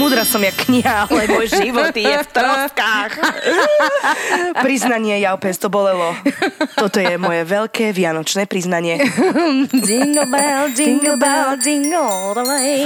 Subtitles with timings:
[0.00, 3.20] Múdra som jak kniha, ale môj život je v troskách.
[4.64, 6.16] Priznanie, ja opäť to bolelo.
[6.72, 8.96] Toto je moje veľké vianočné priznanie.
[9.76, 12.80] jingle bell, jingle bell, jingle all the way.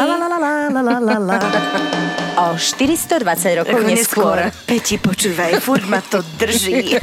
[2.34, 4.38] O 420 rokov Ako neskôr.
[4.66, 6.98] Peti, počúvaj, furt ma to drží.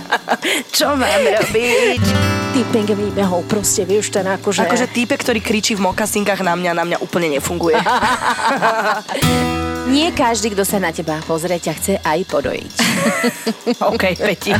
[0.76, 2.41] Čo mám robiť?
[2.52, 4.68] Typek výbehov, proste vieš ten akože...
[4.68, 7.80] Akože týpek, ktorý kričí v mokasinkách na mňa, na mňa úplne nefunguje.
[9.88, 12.72] Nie každý, kto sa na teba pozrie, ťa chce aj podojiť.
[13.92, 14.52] OK, Peti.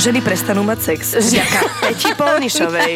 [0.00, 1.00] Ženy prestanú mať sex.
[1.36, 2.92] Ďaká Peti Polnišovej.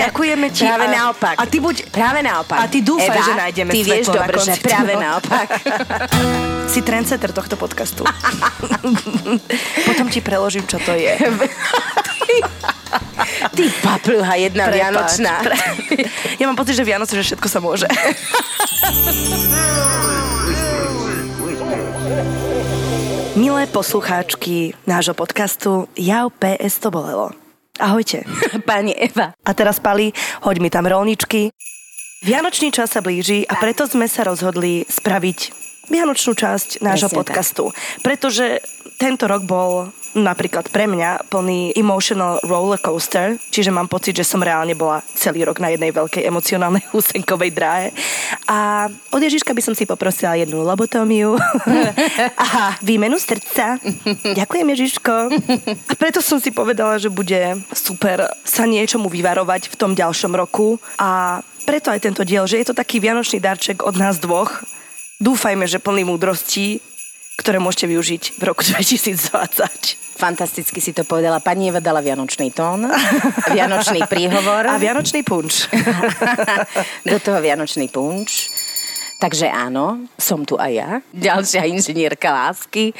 [0.00, 0.64] Ďakujeme ti.
[0.64, 1.36] Práve a, naopak.
[1.36, 1.76] A ty buď...
[1.92, 2.56] Práve naopak.
[2.56, 5.48] A ty dúfaj, Eva, že nájdeme ty vieš dobre, že práve naopak.
[6.72, 8.08] Si trendsetter tohto podcastu.
[9.84, 11.20] Potom ti preložím, čo to je.
[13.56, 15.34] Ty papluha jedna Prepáč, vianočná.
[15.42, 15.58] pre-
[16.40, 17.86] Ja mám pocit, že Vianoce, že všetko sa môže.
[23.32, 27.32] Milé poslucháčky nášho podcastu Jau PS to bolelo.
[27.80, 28.22] Ahojte.
[28.68, 29.32] Pani Eva.
[29.32, 30.12] A teraz, Pali,
[30.44, 31.48] hoď mi tam rolničky.
[32.22, 35.38] Vianočný čas sa blíži a preto sme sa rozhodli spraviť
[35.90, 37.18] vianočnú časť nášho Presne tak.
[37.18, 37.64] podcastu.
[38.04, 38.60] Pretože
[39.00, 44.44] tento rok bol napríklad pre mňa plný emotional roller coaster, čiže mám pocit, že som
[44.44, 47.88] reálne bola celý rok na jednej veľkej emocionálnej úsenkovej dráhe.
[48.48, 51.36] A od Ježiška by som si poprosila jednu lobotómiu
[52.48, 53.80] a výmenu srdca.
[54.36, 55.14] Ďakujem, Ježiško.
[55.88, 60.76] A preto som si povedala, že bude super sa niečomu vyvarovať v tom ďalšom roku
[61.00, 64.66] a preto aj tento diel, že je to taký vianočný darček od nás dvoch.
[65.22, 66.82] Dúfajme, že plný múdrostí,
[67.36, 70.18] ktoré môžete využiť v roku 2020.
[70.18, 71.42] Fantasticky si to povedala.
[71.42, 72.86] Pani Eva dala vianočný tón,
[73.56, 74.70] vianočný príhovor.
[74.70, 75.66] A vianočný punč.
[77.10, 78.52] Do toho vianočný punč.
[79.22, 82.90] Takže áno, som tu aj ja, ďalšia inžinierka lásky,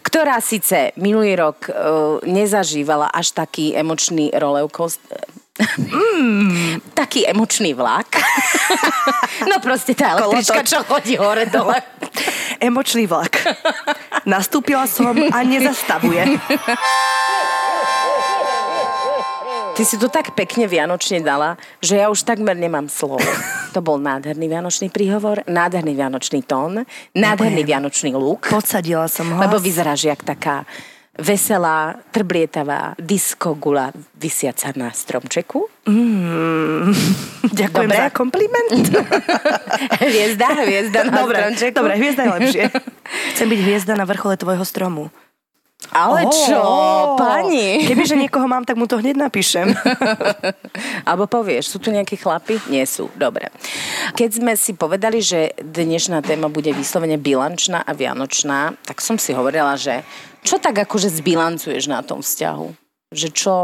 [0.00, 5.20] ktorá síce minulý rok uh, nezažívala až taký emočný rollercoaster,
[5.60, 6.94] mm.
[6.96, 8.20] taký emočný vlak.
[9.50, 11.76] no proste tá električka, čo chodí hore dole.
[12.66, 13.40] Emočný vlak.
[14.28, 16.36] Nastúpila som a nezastavuje.
[19.80, 23.24] Ty si to tak pekne vianočne dala, že ja už takmer nemám slov.
[23.72, 26.84] To bol nádherný vianočný príhovor, nádherný vianočný tón,
[27.16, 28.44] nádherný vianočný luk.
[28.52, 29.40] Podsadila som ho.
[29.40, 30.68] Lebo vyzeráš jak taká
[31.20, 35.68] veselá, trblietavá diskogula vysiaca na stromčeku.
[37.60, 38.00] Ďakujem Dobre.
[38.00, 38.70] za kompliment.
[40.04, 41.74] Hviezda, hviezda na Dobre, stromčeku.
[41.76, 42.64] dobre, hviezda je lepšie.
[43.36, 45.08] Chcem byť hviezda na vrchole tvojho stromu.
[45.90, 47.82] Ale čo, Ó, pani?
[47.82, 49.74] Kebyže niekoho mám, tak mu to hneď napíšem.
[51.08, 52.62] Alebo povieš, sú tu nejakí chlapi?
[52.70, 53.50] Nie sú, dobre.
[54.14, 59.34] Keď sme si povedali, že dnešná téma bude vyslovene bilančná a vianočná, tak som si
[59.34, 60.06] hovorila, že
[60.46, 62.66] čo tak akože zbilancuješ na tom vzťahu?
[63.10, 63.54] Že čo,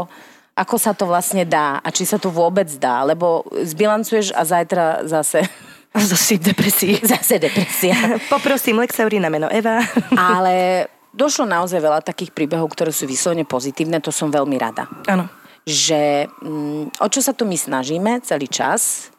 [0.53, 5.07] ako sa to vlastne dá a či sa to vôbec dá, lebo zbilancuješ a zajtra
[5.07, 5.47] zase,
[5.97, 6.93] Zase v depresii.
[7.01, 7.95] zase depresia.
[8.33, 9.81] Poprosím Lexauri na meno Eva.
[10.13, 14.87] Ale došlo naozaj veľa takých príbehov, ktoré sú vyslovene pozitívne, to som veľmi rada.
[15.07, 15.27] Áno.
[15.67, 19.11] že mm, o čo sa tu my snažíme celý čas,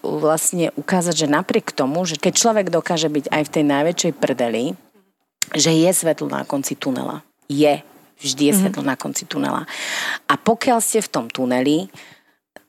[0.00, 4.64] vlastne ukázať, že napriek tomu, že keď človek dokáže byť aj v tej najväčšej prdeli,
[5.52, 7.26] že je svetlo na konci tunela.
[7.50, 7.82] Je.
[8.20, 9.64] Vždy je svetlo na konci tunela.
[10.28, 11.88] A pokiaľ ste v tom tuneli,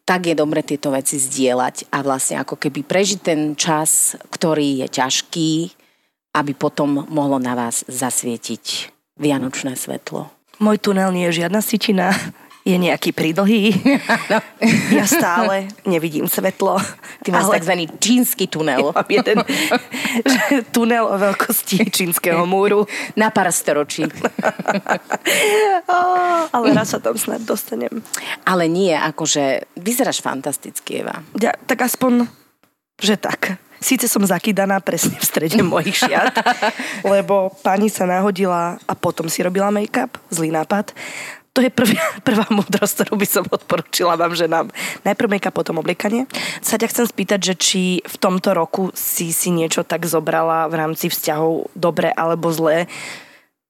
[0.08, 4.88] tak je dobre tieto veci zdieľať a vlastne ako keby prežiť ten čas, ktorý je
[4.92, 5.52] ťažký,
[6.31, 10.31] aby potom mohlo na vás zasvietiť vianočné svetlo.
[10.62, 12.14] Môj tunel nie je žiadna sičina.
[12.62, 13.74] Je nejaký pridlhý.
[14.94, 16.78] Ja stále nevidím svetlo.
[17.25, 18.94] Ty máš ale takzvaný čínsky tunel.
[18.94, 19.42] mám jeden
[20.75, 22.86] tunel o veľkosti čínskeho múru.
[23.18, 24.06] Na pár storočí.
[25.90, 25.98] Á,
[26.53, 28.06] ale raz sa tam snad dostanem.
[28.46, 31.18] Ale nie, akože vyzeráš fantasticky, Eva.
[31.42, 32.30] Ja, tak aspoň,
[33.01, 33.57] že tak.
[33.81, 36.38] Síce som zakýdaná presne v strede mojich šiat,
[37.18, 40.22] lebo pani sa nahodila a potom si robila make-up.
[40.30, 40.94] Zlý nápad.
[41.51, 41.98] To je prvá,
[42.28, 44.69] prvá múdrosť, ktorú by som odporúčila vám, že nám
[45.01, 46.30] najprv make-up, potom obliekanie.
[46.62, 50.78] Sa ťa chcem spýtať, že či v tomto roku si si niečo tak zobrala v
[50.78, 52.86] rámci vzťahov dobre alebo zlé,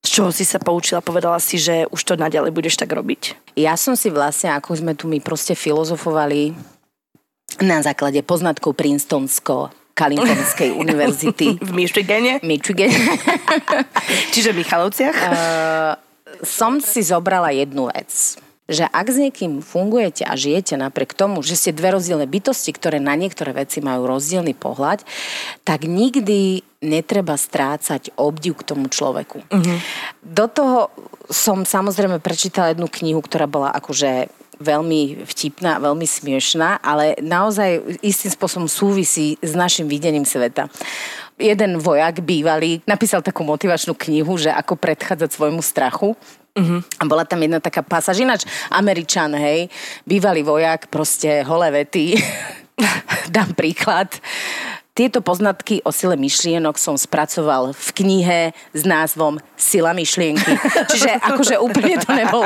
[0.02, 3.54] z čoho si sa poučila, povedala si, že už to naďalej budeš tak robiť.
[3.54, 6.58] Ja som si vlastne, ako sme tu my proste filozofovali
[7.62, 12.92] na základe poznatkov Princetonsko Kalifornskej univerzity V Michigane, Michigan,
[14.34, 15.18] čiže v Michalovciach.
[16.42, 18.40] som si zobrala jednu vec
[18.72, 23.04] že ak s niekým fungujete a žijete napriek tomu, že ste dve rozdielne bytosti, ktoré
[23.04, 25.04] na niektoré veci majú rozdielny pohľad,
[25.68, 29.44] tak nikdy netreba strácať obdiv k tomu človeku.
[29.44, 29.78] Uh-huh.
[30.24, 30.88] Do toho
[31.28, 38.31] som samozrejme prečítala jednu knihu, ktorá bola akože veľmi vtipná, veľmi smiešná, ale naozaj istým
[38.31, 40.69] spôsobom súvisí s našim videním sveta
[41.42, 46.13] jeden vojak bývalý napísal takú motivačnú knihu, že ako predchádzať svojmu strachu.
[46.52, 46.84] Uh-huh.
[47.00, 49.72] A bola tam jedna taká pasáž, ináč Američan, hej,
[50.04, 52.19] bývalý vojak, proste holé vety.
[53.34, 54.12] Dám príklad.
[54.92, 58.40] Tieto poznatky o sile myšlienok som spracoval v knihe
[58.76, 60.52] s názvom Sila myšlienky.
[60.92, 62.44] Čiže akože úplne to nebol...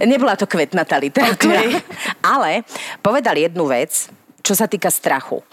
[0.00, 1.60] Nebola to kvetnatá literatúra.
[1.60, 1.76] Okay.
[2.24, 2.64] Ale
[3.04, 4.08] povedal jednu vec,
[4.40, 5.44] čo sa týka strachu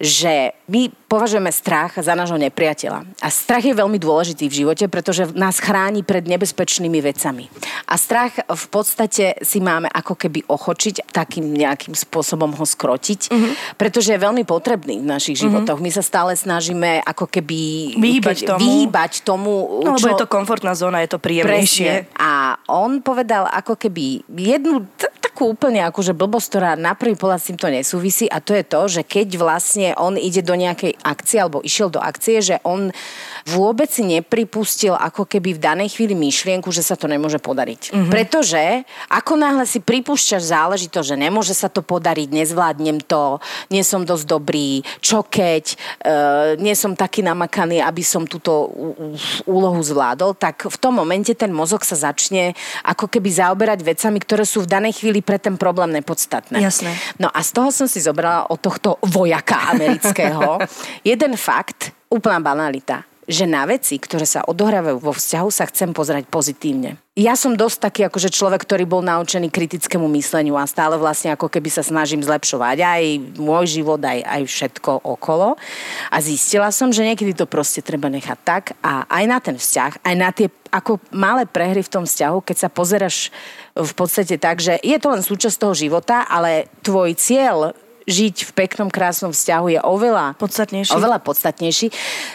[0.00, 3.04] že my považujeme strach za nášho nepriateľa.
[3.20, 7.52] A strach je veľmi dôležitý v živote, pretože nás chráni pred nebezpečnými vecami.
[7.84, 13.52] A strach v podstate si máme ako keby ochočiť, takým nejakým spôsobom ho skrotiť, mm-hmm.
[13.76, 15.42] pretože je veľmi potrebný v našich mhm.
[15.44, 15.78] životoch.
[15.78, 15.92] Mm-hmm.
[15.92, 17.60] My sa stále snažíme ako keby
[18.00, 18.60] vyhýbať tomu.
[18.64, 19.52] Vyhýbať tomu
[19.84, 20.08] no, čo...
[20.08, 22.08] je to komfortná zóna, je to príjemnejšie.
[22.08, 22.16] Presne.
[22.16, 27.40] A on povedal ako keby jednu t- takú úplne akože blbosť, ktorá na prvý pohľad
[27.40, 31.42] s týmto nesúvisí a to je to, že keď vlastne on ide do nejakej akcie
[31.42, 32.94] alebo išiel do akcie, že on
[33.48, 37.90] vôbec si nepripustil ako keby v danej chvíli myšlienku, že sa to nemôže podariť.
[37.90, 38.10] Mm-hmm.
[38.10, 44.06] Pretože ako náhle si pripúšťaš záležitosť, že nemôže sa to podariť, nezvládnem to, nie som
[44.06, 45.64] dosť dobrý, čo keď,
[46.02, 46.16] e,
[46.62, 48.70] nie som taký namakaný, aby som túto
[49.46, 52.54] úlohu zvládol, tak v tom momente ten mozog sa začne
[52.86, 56.62] ako keby zaoberať vecami, ktoré sú v danej chvíli pre ten problém nepodstatné.
[56.62, 56.94] Jasné.
[57.18, 60.62] No a z toho som si zobrala od tohto vojaka amerického
[61.10, 66.28] jeden fakt, úplná banalita že na veci, ktoré sa odohrávajú vo vzťahu, sa chcem pozerať
[66.28, 67.00] pozitívne.
[67.12, 71.52] Ja som dosť taký akože človek, ktorý bol naučený kritickému mysleniu a stále vlastne ako
[71.52, 73.02] keby sa snažím zlepšovať aj
[73.36, 75.60] môj život, aj, aj všetko okolo.
[76.08, 79.92] A zistila som, že niekedy to proste treba nechať tak a aj na ten vzťah,
[80.08, 83.28] aj na tie ako malé prehry v tom vzťahu, keď sa pozeraš
[83.76, 87.76] v podstate tak, že je to len súčasť toho života, ale tvoj cieľ
[88.06, 90.92] žiť v peknom, krásnom vzťahu je oveľa podstatnejší.
[90.94, 91.88] oveľa podstatnejší,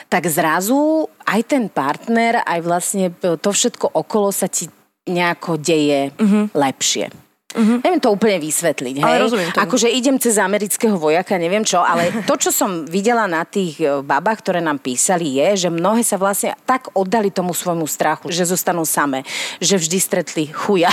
[0.08, 4.72] tak zrazu aj ten partner, aj vlastne to všetko okolo sa ti
[5.08, 6.52] nejako deje uh-huh.
[6.52, 7.28] lepšie.
[7.58, 7.80] Uh-huh.
[7.80, 8.96] Neviem to úplne vysvetliť.
[9.00, 9.08] Hej?
[9.08, 9.64] Ale rozumiem tomu.
[9.64, 14.04] Akože idem cez amerického vojaka, neviem čo, ale to, čo som videla na tých e,
[14.04, 18.46] babách, ktoré nám písali, je, že mnohé sa vlastne tak oddali tomu svojmu strachu, že
[18.46, 19.24] zostanú samé,
[19.64, 20.92] že vždy stretli chuja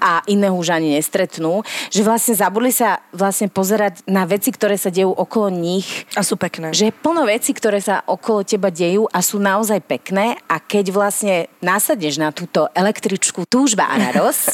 [0.00, 1.62] a iného už ani nestretnú,
[1.92, 6.06] že vlastne zabudli sa vlastne pozerať na veci, ktoré sa dejú okolo nich.
[6.16, 6.72] A sú pekné.
[6.72, 10.90] Že je plno veci, ktoré sa okolo teba dejú a sú naozaj pekné a keď
[10.90, 14.52] vlastne násadneš na túto električku túžba a radosť,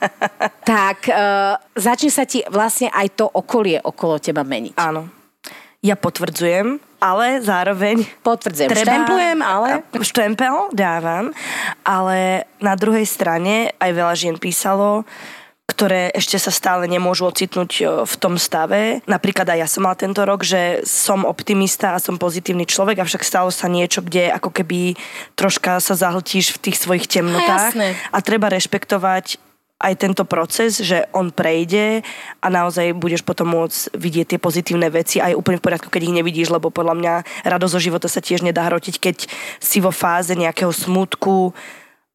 [0.70, 4.74] tak uh, začne sa ti vlastne aj to okolie okolo teba meniť.
[4.76, 5.08] Áno.
[5.80, 8.04] Ja potvrdzujem, ale zároveň...
[8.20, 8.68] Potvrdzujem.
[8.68, 9.68] Treba, Štemplujem, ale...
[10.04, 11.32] Štempel dávam,
[11.82, 15.08] ale na druhej strane aj veľa žien písalo,
[15.70, 19.00] ktoré ešte sa stále nemôžu ocitnúť e, v tom stave.
[19.06, 23.22] Napríklad aj ja som mal tento rok, že som optimista a som pozitívny človek, avšak
[23.22, 24.98] stalo sa niečo, kde ako keby
[25.38, 27.72] troška sa zahltíš v tých svojich temnotách.
[27.78, 29.49] A, a treba rešpektovať
[29.80, 32.04] aj tento proces, že on prejde
[32.44, 36.16] a naozaj budeš potom môcť vidieť tie pozitívne veci aj úplne v poriadku, keď ich
[36.20, 37.14] nevidíš, lebo podľa mňa
[37.48, 39.16] radosť zo života sa tiež nedá hrotiť, keď
[39.56, 41.56] si vo fáze nejakého smutku,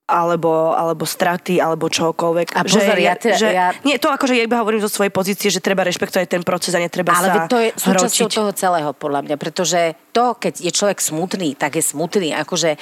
[0.05, 2.53] alebo, alebo straty, alebo čokoľvek.
[2.53, 3.74] A pozor, že, ja, te, že, ja...
[3.81, 6.79] Nie, to akože ja iba hovorím zo svojej pozície, že treba rešpektovať ten proces a
[6.79, 8.38] netreba Ale sa to je súčasťou hročiť.
[8.38, 12.31] toho celého, podľa mňa, pretože to, keď je človek smutný, tak je smutný.
[12.31, 12.79] Akože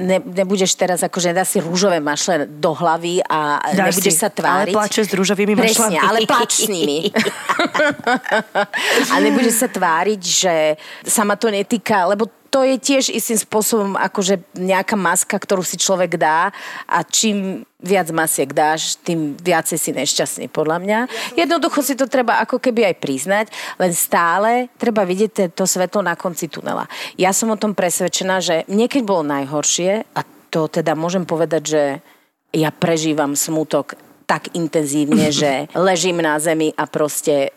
[0.00, 4.32] ne, nebudeš teraz, akože dá si rúžové mašle do hlavy a Dáš nebudeš si, sa
[4.32, 4.72] tváriť.
[4.72, 5.96] Ale plače s rúžovými Presne, mašlami.
[6.00, 7.12] ale plač s nimi.
[9.12, 10.54] a nebudeš sa tváriť, že
[11.04, 15.78] sa ma to netýka, lebo to je tiež istým spôsobom akože nejaká maska, ktorú si
[15.78, 16.50] človek dá
[16.88, 20.98] a čím viac masiek dáš, tým viacej si nešťastný, podľa mňa.
[21.36, 23.46] Jednoducho si to treba ako keby aj priznať,
[23.80, 26.84] len stále treba vidieť to svetlo na konci tunela.
[27.16, 30.20] Ja som o tom presvedčená, že niekedy bolo najhoršie a
[30.52, 31.82] to teda môžem povedať, že
[32.52, 33.96] ja prežívam smutok
[34.28, 37.50] tak intenzívne, že ležím na zemi a proste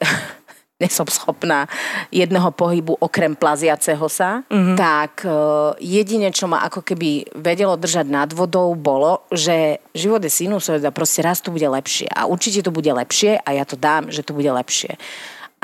[0.83, 1.65] nesom schopná
[2.11, 4.75] jedného pohybu okrem plaziaceho sa, mm-hmm.
[4.75, 10.31] tak uh, jedine, čo ma ako keby vedelo držať nad vodou, bolo, že život je
[10.31, 12.11] sinusoida, proste raz to bude lepšie.
[12.11, 14.99] A určite to bude lepšie a ja to dám, že to bude lepšie.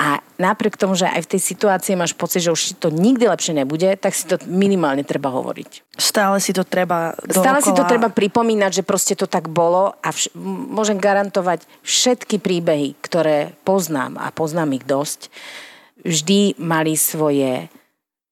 [0.00, 3.52] A napriek tomu, že aj v tej situácii máš pocit, že už to nikdy lepšie
[3.52, 5.92] nebude, tak si to minimálne treba hovoriť.
[6.00, 10.08] Stále si to treba Stále si to treba pripomínať, že proste to tak bolo a
[10.08, 10.32] vš-
[10.72, 15.28] môžem garantovať všetky príbehy, ktoré poznám a poznám ich dosť,
[16.00, 17.68] vždy mali svoje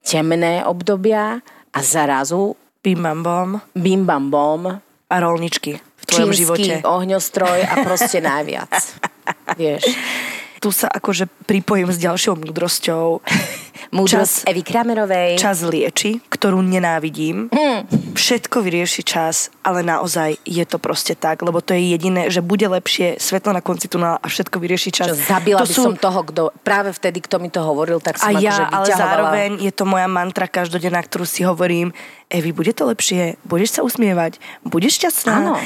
[0.01, 6.65] temné obdobia a zarazu Bim bam bom bim bam bom, a rolničky v tvojom čínsky
[6.65, 6.89] živote.
[6.89, 8.73] ohňostroj a proste najviac.
[9.61, 9.85] Vieš.
[10.59, 13.23] Tu sa akože pripojím s ďalšou múdrosťou.
[13.89, 15.41] Múdrosť Čas- Evy Kramerovej.
[15.41, 17.49] Čas lieči, ktorú nenávidím.
[17.49, 17.89] Hm.
[18.13, 22.69] Všetko vyrieši čas, ale naozaj je to proste tak, lebo to je jediné, že bude
[22.69, 25.09] lepšie svetlo na konci tunála a všetko vyrieši čas.
[25.09, 28.29] Čo zabila to by som toho, kto práve vtedy, kto mi to hovoril, tak som
[28.29, 31.95] a ja, akože ale zároveň je to moja mantra každodenná, ktorú si hovorím,
[32.29, 35.33] Evi, bude to lepšie, budeš sa usmievať, budeš šťastná.
[35.33, 35.57] Áno.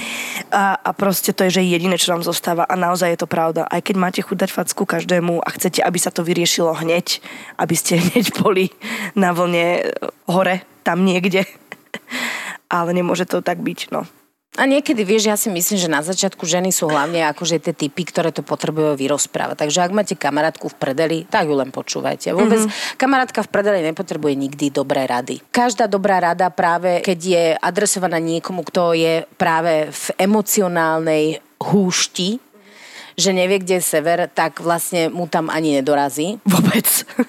[0.54, 3.66] A, a proste to je, že jediné, čo nám zostáva a naozaj je to pravda.
[3.66, 7.18] Aj keď máte chuť dať facku každému a chcete, aby sa to vyriešilo hneď,
[7.58, 8.68] aby ste hneď boli
[9.16, 9.84] na vlne e,
[10.28, 11.48] hore, tam niekde.
[12.72, 14.04] Ale nemôže to tak byť, no.
[14.60, 18.04] A niekedy, vieš, ja si myslím, že na začiatku ženy sú hlavne akože tie typy,
[18.04, 19.64] ktoré to potrebujú vyrozprávať.
[19.64, 22.36] Takže ak máte kamarátku v predeli, tak ju len počúvajte.
[22.36, 23.00] Vôbec mm-hmm.
[23.00, 25.40] kamarátka v predeli nepotrebuje nikdy dobré rady.
[25.48, 32.36] Každá dobrá rada práve, keď je adresovaná niekomu, kto je práve v emocionálnej húšti,
[33.16, 36.40] že nevie, kde je sever, tak vlastne mu tam ani nedorazí.
[36.48, 36.86] Vôbec.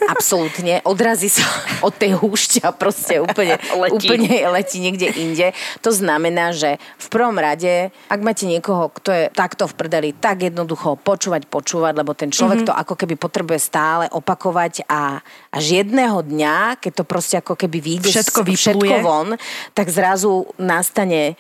[0.08, 0.80] Absolútne.
[0.88, 1.44] Odrazí sa
[1.88, 4.08] od tej húšťa proste úplne Letí.
[4.08, 5.48] úplne letí niekde inde.
[5.84, 10.46] To znamená, že v prvom rade, ak máte niekoho, kto je takto v prdeli, tak
[10.46, 12.75] jednoducho počúvať, počúvať, lebo ten človek mm-hmm.
[12.75, 15.20] to ako keby potrebuje stále opakovať a
[15.52, 18.58] až jedného dňa, keď to proste ako keby vyjde Všetko vypluje.
[18.58, 19.36] všetko von,
[19.74, 21.36] tak zrazu nastane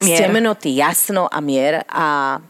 [0.00, 0.16] Mier.
[0.16, 2.40] temnoty jasno a mier a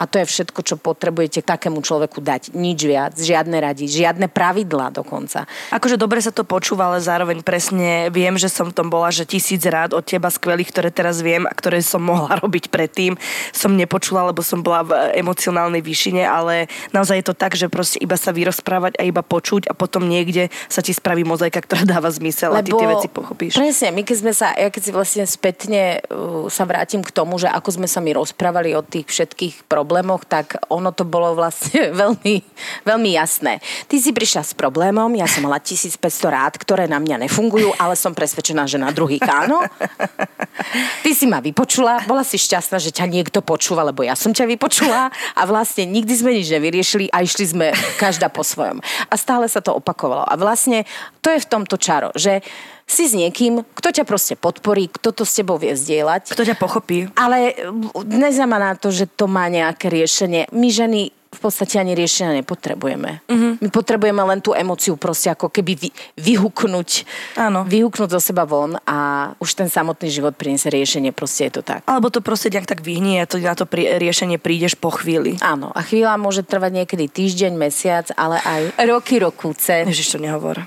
[0.00, 2.56] a to je všetko, čo potrebujete takému človeku dať.
[2.56, 5.44] Nič viac, žiadne radi, žiadne pravidlá dokonca.
[5.68, 9.28] Akože dobre sa to počúva, ale zároveň presne viem, že som v tom bola, že
[9.28, 13.20] tisíc rád od teba skvelých, ktoré teraz viem a ktoré som mohla robiť predtým,
[13.52, 18.00] som nepočula, lebo som bola v emocionálnej výšine, ale naozaj je to tak, že proste
[18.00, 22.08] iba sa vyrozprávať a iba počuť a potom niekde sa ti spraví mozaika, ktorá dáva
[22.08, 23.60] zmysel a ty tie veci pochopíš.
[23.60, 27.36] Presne, my keď sme sa, ja keď si vlastne spätne uh, sa vrátim k tomu,
[27.36, 29.89] že ako sme sa my rozprávali o tých všetkých problémoch,
[30.28, 32.42] tak ono to bolo vlastne veľmi,
[32.86, 33.58] veľmi jasné.
[33.90, 35.98] Ty si prišla s problémom, ja som mala 1500
[36.30, 39.66] rád, ktoré na mňa nefungujú, ale som presvedčená, že na druhých áno.
[41.02, 44.46] Ty si ma vypočula, bola si šťastná, že ťa niekto počúva, lebo ja som ťa
[44.56, 47.66] vypočula a vlastne nikdy sme nič nevyriešili a išli sme
[47.98, 48.78] každá po svojom.
[49.10, 50.22] A stále sa to opakovalo.
[50.24, 50.86] A vlastne
[51.24, 52.44] to je v tomto čaro, že
[52.90, 56.34] si s niekým, kto ťa proste podporí, kto to s tebou vie zdieľať.
[56.34, 57.06] Kto ťa pochopí?
[57.14, 57.54] Ale
[58.02, 60.50] neznamená to, že to má nejaké riešenie.
[60.50, 63.22] My ženy v podstate ani riešenia nepotrebujeme.
[63.62, 67.06] My potrebujeme len tú emociu proste ako keby vy, vyhuknúť,
[67.38, 67.62] Áno.
[67.62, 71.86] vyhuknúť zo seba von a už ten samotný život priniesie riešenie, proste je to tak.
[71.86, 75.38] Alebo to proste nejak tak vyhnie a to na to pri, riešenie prídeš po chvíli.
[75.38, 79.86] Áno, a chvíľa môže trvať niekedy týždeň, mesiac, ale aj roky, rokúce.
[79.86, 80.66] Ježiš, to nehovor.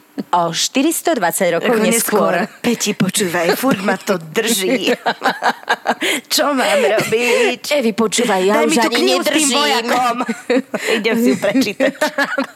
[0.29, 2.33] O 420 rokov Ako neskôr.
[2.61, 4.93] Peti, počúvaj, furt ma to drží.
[6.33, 7.61] Čo mám robiť?
[7.81, 9.57] Evi, počúvaj, ja Daj už mi ani nedržím.
[11.01, 11.93] Idem si ju prečítať.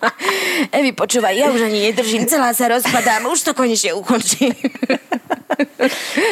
[0.77, 4.53] Evi, počúvaj, ja už ani nedržím, celá sa rozpadám, už to konečne ukončím.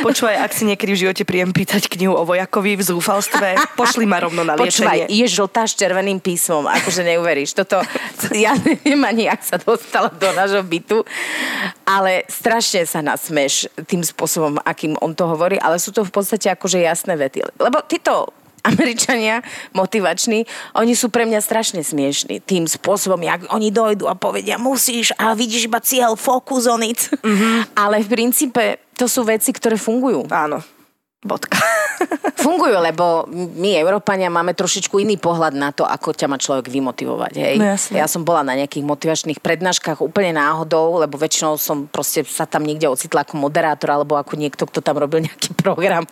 [0.03, 4.19] Počúvaj, ak si niekedy v živote príjem pýtať knihu o vojakovi v zúfalstve, pošli ma
[4.19, 5.21] rovno na Počúvaj, liečenie.
[5.23, 7.55] je žltá s červeným písmom, akože neuveríš.
[7.55, 7.79] Toto,
[8.33, 11.05] ja neviem ani, jak sa dostala do nášho bytu,
[11.83, 16.49] ale strašne sa nasmeš tým spôsobom, akým on to hovorí, ale sú to v podstate
[16.51, 17.43] akože jasné vety.
[17.59, 18.31] Lebo títo
[18.63, 19.43] Američania
[19.75, 20.47] motivační,
[20.79, 25.35] oni sú pre mňa strašne smiešní tým spôsobom, jak oni dojdu a povedia musíš a
[25.35, 27.11] vidíš iba cieľ, focus on it.
[27.11, 27.75] Mm-hmm.
[27.75, 28.63] Ale v princípe
[28.95, 30.31] to sú veci, ktoré fungujú.
[30.31, 30.63] Áno.
[31.23, 31.55] Bodka.
[32.43, 37.33] Fungujú, lebo my, Európania, máme trošičku iný pohľad na to, ako ťa má človek vymotivovať.
[37.39, 37.55] Hej?
[37.55, 37.95] No jasne.
[38.03, 42.67] ja som bola na nejakých motivačných prednáškach úplne náhodou, lebo väčšinou som proste sa tam
[42.67, 46.03] niekde ocitla ako moderátor alebo ako niekto, kto tam robil nejaký program.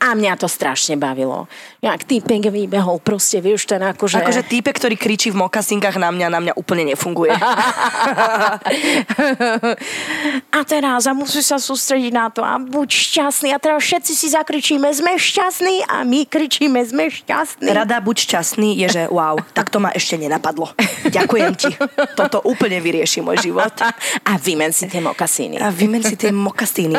[0.00, 1.44] A mňa to strašne bavilo.
[1.84, 4.24] Jak týpek vybehol, proste, vieš, ten akože...
[4.24, 7.36] Akože týpe, ktorý kričí v mokasinkách na mňa, na mňa úplne nefunguje.
[10.56, 14.26] a teraz a musíš sa sústrediť na to a buď šťastný a teraz všetci si
[14.38, 17.74] zakričíme, sme šťastní a my kričíme, sme šťastní.
[17.74, 20.70] Rada buď šťastný je, že wow, tak to ma ešte nenapadlo.
[21.10, 21.74] Ďakujem ti.
[22.14, 23.74] Toto úplne vyrieši môj život.
[24.22, 25.58] A vymen si tie mokasíny.
[25.58, 26.94] A vymen si tie mokasíny.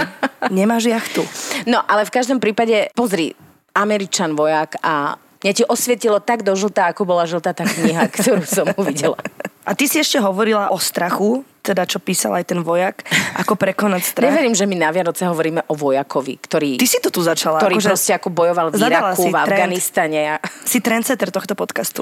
[0.51, 1.23] Nemáš jachtu.
[1.63, 3.31] No, ale v každom prípade, pozri,
[3.71, 8.43] Američan vojak a mňa ti osvietilo tak do žltá, ako bola žltá tá kniha, ktorú
[8.43, 9.15] som uvidela.
[9.63, 13.05] A ty si ešte hovorila o strachu, teda čo písal aj ten vojak,
[13.37, 14.33] ako prekonať strach.
[14.33, 17.61] Neverím, že my na Vianoce hovoríme o vojakovi, ktorý, Ty si to tu začala.
[17.61, 19.37] ktorý akože proste ako bojoval v Iraku, v.
[19.37, 20.19] Afganistane.
[20.33, 20.35] A...
[20.65, 22.01] Si trendsetter tohto podcastu.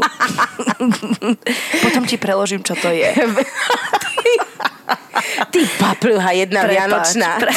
[1.83, 3.11] Potom ti preložím, čo to je.
[5.51, 7.29] Ty papruha jedna Prepač, vianočná.
[7.43, 7.51] Pre...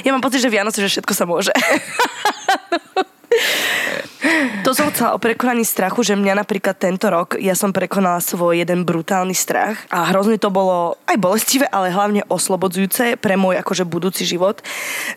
[0.00, 1.52] Ja mám pocit, že Vianoce, že všetko sa môže.
[4.66, 8.66] To som chcela o prekonaní strachu, že mňa napríklad tento rok, ja som prekonala svoj
[8.66, 13.86] jeden brutálny strach a hrozne to bolo aj bolestivé, ale hlavne oslobodzujúce pre môj akože
[13.86, 14.66] budúci život,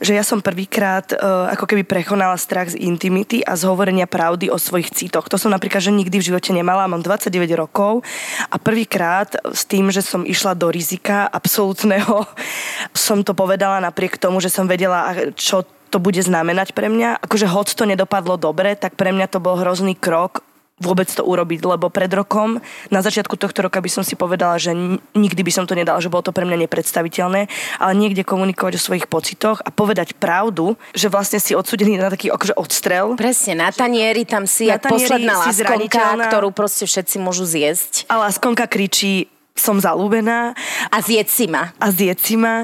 [0.05, 4.53] že ja som prvýkrát uh, ako keby prekonala strach z intimity a z hovorenia pravdy
[4.53, 5.25] o svojich citoch.
[5.33, 8.05] To som napríklad, že nikdy v živote nemala, mám 29 rokov
[8.53, 12.21] a prvýkrát s tým, že som išla do rizika absolútneho,
[12.93, 17.25] som to povedala napriek tomu, že som vedela, čo to bude znamenať pre mňa.
[17.25, 20.45] Akože hoď to nedopadlo dobre, tak pre mňa to bol hrozný krok
[20.79, 24.71] vôbec to urobiť, lebo pred rokom, na začiatku tohto roka by som si povedala, že
[25.13, 28.81] nikdy by som to nedala, že bolo to pre mňa nepredstaviteľné, ale niekde komunikovať o
[28.81, 33.19] svojich pocitoch a povedať pravdu, že vlastne si odsudený na taký akože odstrel.
[33.19, 38.07] Presne, na tanieri tam si, na posledná láskonka, ktorú proste všetci môžu zjesť.
[38.07, 39.27] A láskonka kričí,
[39.59, 40.55] som zalúbená.
[40.89, 41.75] A zjedť si ma.
[41.77, 42.63] A si ma.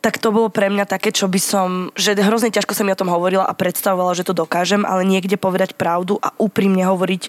[0.00, 3.00] Tak to bolo pre mňa také, čo by som, že hrozne ťažko som mi o
[3.00, 7.22] tom hovorila a predstavovala, že to dokážem, ale niekde povedať pravdu a úprimne hovoriť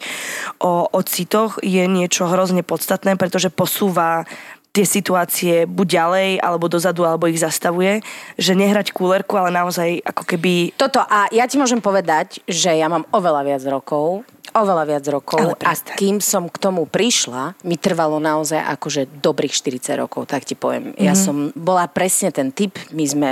[0.62, 4.30] o, o citoch je niečo hrozne podstatné, pretože posúva
[4.78, 8.06] tie situácie buď ďalej, alebo dozadu, alebo ich zastavuje.
[8.38, 10.78] Že nehrať kúlerku, ale naozaj ako keby...
[10.78, 14.22] Toto a ja ti môžem povedať, že ja mám oveľa viac rokov
[14.58, 20.02] oveľa viac rokov a kým som k tomu prišla, mi trvalo naozaj akože dobrých 40
[20.02, 20.96] rokov, tak ti poviem.
[20.96, 21.04] Mm-hmm.
[21.04, 21.20] Ja mhm.
[21.20, 23.30] som bola presne ten typ, my sme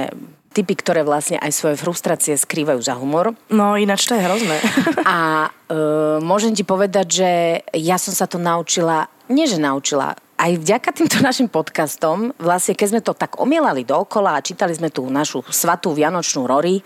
[0.56, 3.34] typy, ktoré vlastne aj svoje frustrácie skrývajú za humor.
[3.52, 4.56] No ináč to je hrozné.
[5.08, 5.80] a e,
[6.24, 7.30] môžem ti povedať, že
[7.74, 12.88] ja som sa to naučila, nie že naučila, aj vďaka týmto našim podcastom, vlastne keď
[12.94, 16.86] sme to tak omielali dookola a čítali sme tú našu svatú vianočnú Rory,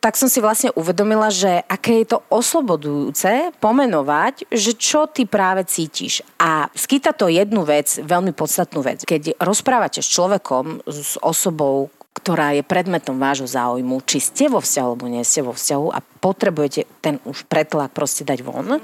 [0.00, 5.64] tak som si vlastne uvedomila, že aké je to oslobodujúce pomenovať, že čo ty práve
[5.68, 6.20] cítiš.
[6.40, 9.04] A skýta to jednu vec, veľmi podstatnú vec.
[9.04, 14.88] Keď rozprávate s človekom, s osobou, ktorá je predmetom vášho záujmu, či ste vo vzťahu
[14.88, 18.80] alebo nie ste vo vzťahu a potrebujete ten už pretlak proste dať von,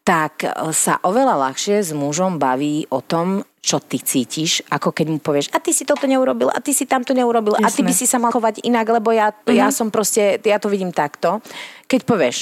[0.00, 5.18] tak sa oveľa ľahšie s mužom baví o tom, čo ty cítiš, ako keď mu
[5.20, 7.68] povieš, a ty si toto neurobil, a ty si tamto neurobil, Jasne.
[7.68, 9.52] a ty by si sa mal chovať inak, lebo ja, uh-huh.
[9.52, 11.44] ja som proste, ja to vidím takto.
[11.84, 12.38] Keď povieš,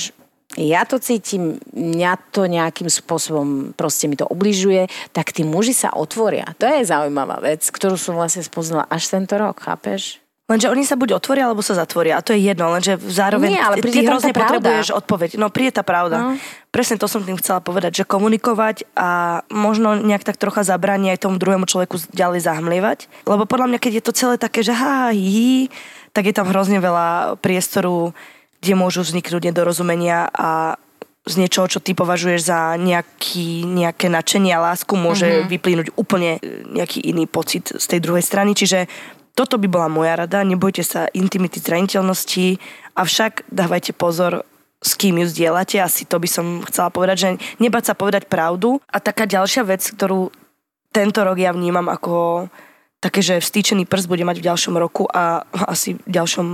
[0.57, 5.92] ja to cítim, mňa to nejakým spôsobom proste mi to ubližuje, tak tí muži sa
[5.92, 6.55] otvoria.
[6.62, 10.23] To je zaujímavá vec, ktorú som vlastne spoznala až tento rok, chápeš?
[10.48, 12.16] Lenže oni sa buď otvoria, alebo sa zatvoria.
[12.16, 15.37] A to je jedno, lenže zároveň Nie, ale ty hrozne potrebuješ odpoveď.
[15.37, 16.16] No príde tá pravda.
[16.16, 16.28] No.
[16.72, 21.28] Presne to som tým chcela povedať, že komunikovať a možno nejak tak trocha zabráni aj
[21.28, 23.12] tomu druhému človeku ďalej zahmlievať.
[23.28, 25.68] Lebo podľa mňa, keď je to celé také, že ha, hi,
[26.16, 28.16] tak je tam hrozne veľa priestoru,
[28.64, 30.80] kde môžu vzniknúť nedorozumenia a
[31.28, 35.50] z niečoho, čo ty považuješ za nejaký, nejaké nadšenie a lásku, môže mm-hmm.
[35.52, 36.40] vyplynúť úplne
[36.72, 38.56] nejaký iný pocit z tej druhej strany.
[38.56, 38.88] Čiže
[39.38, 42.59] toto by bola moja rada, nebojte sa intimity, zraniteľnosti,
[42.98, 44.42] avšak dávajte pozor,
[44.83, 47.29] s kým ju zdieľate, asi to by som chcela povedať, že
[47.62, 48.83] nebať sa povedať pravdu.
[48.90, 50.35] A taká ďalšia vec, ktorú
[50.90, 52.46] tento rok ja vnímam ako
[52.98, 56.46] také, že vstýčený prst bude mať v ďalšom roku a asi v ďalšom,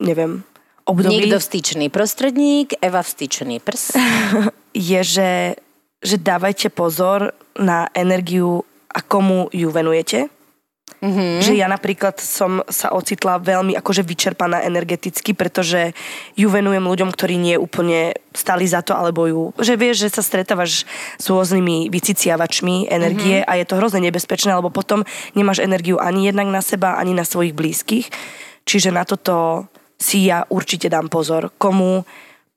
[0.00, 0.40] neviem,
[0.88, 1.28] období.
[1.28, 4.00] Niekto vstýčený prostredník, Eva vstýčený prst.
[4.92, 5.32] je, že,
[6.00, 10.39] že dávajte pozor na energiu a komu ju venujete
[11.00, 11.40] Mm-hmm.
[11.40, 15.96] Že ja napríklad som sa ocitla veľmi akože vyčerpaná energeticky, pretože
[16.36, 20.22] ju venujem ľuďom, ktorí nie úplne stali za to, alebo ju, že vieš, že sa
[20.22, 20.84] stretávaš
[21.16, 23.48] s rôznymi vyciciavačmi energie mm-hmm.
[23.48, 27.24] a je to hrozne nebezpečné, lebo potom nemáš energiu ani jednak na seba, ani na
[27.24, 28.12] svojich blízkych.
[28.68, 32.04] Čiže na toto si ja určite dám pozor, komu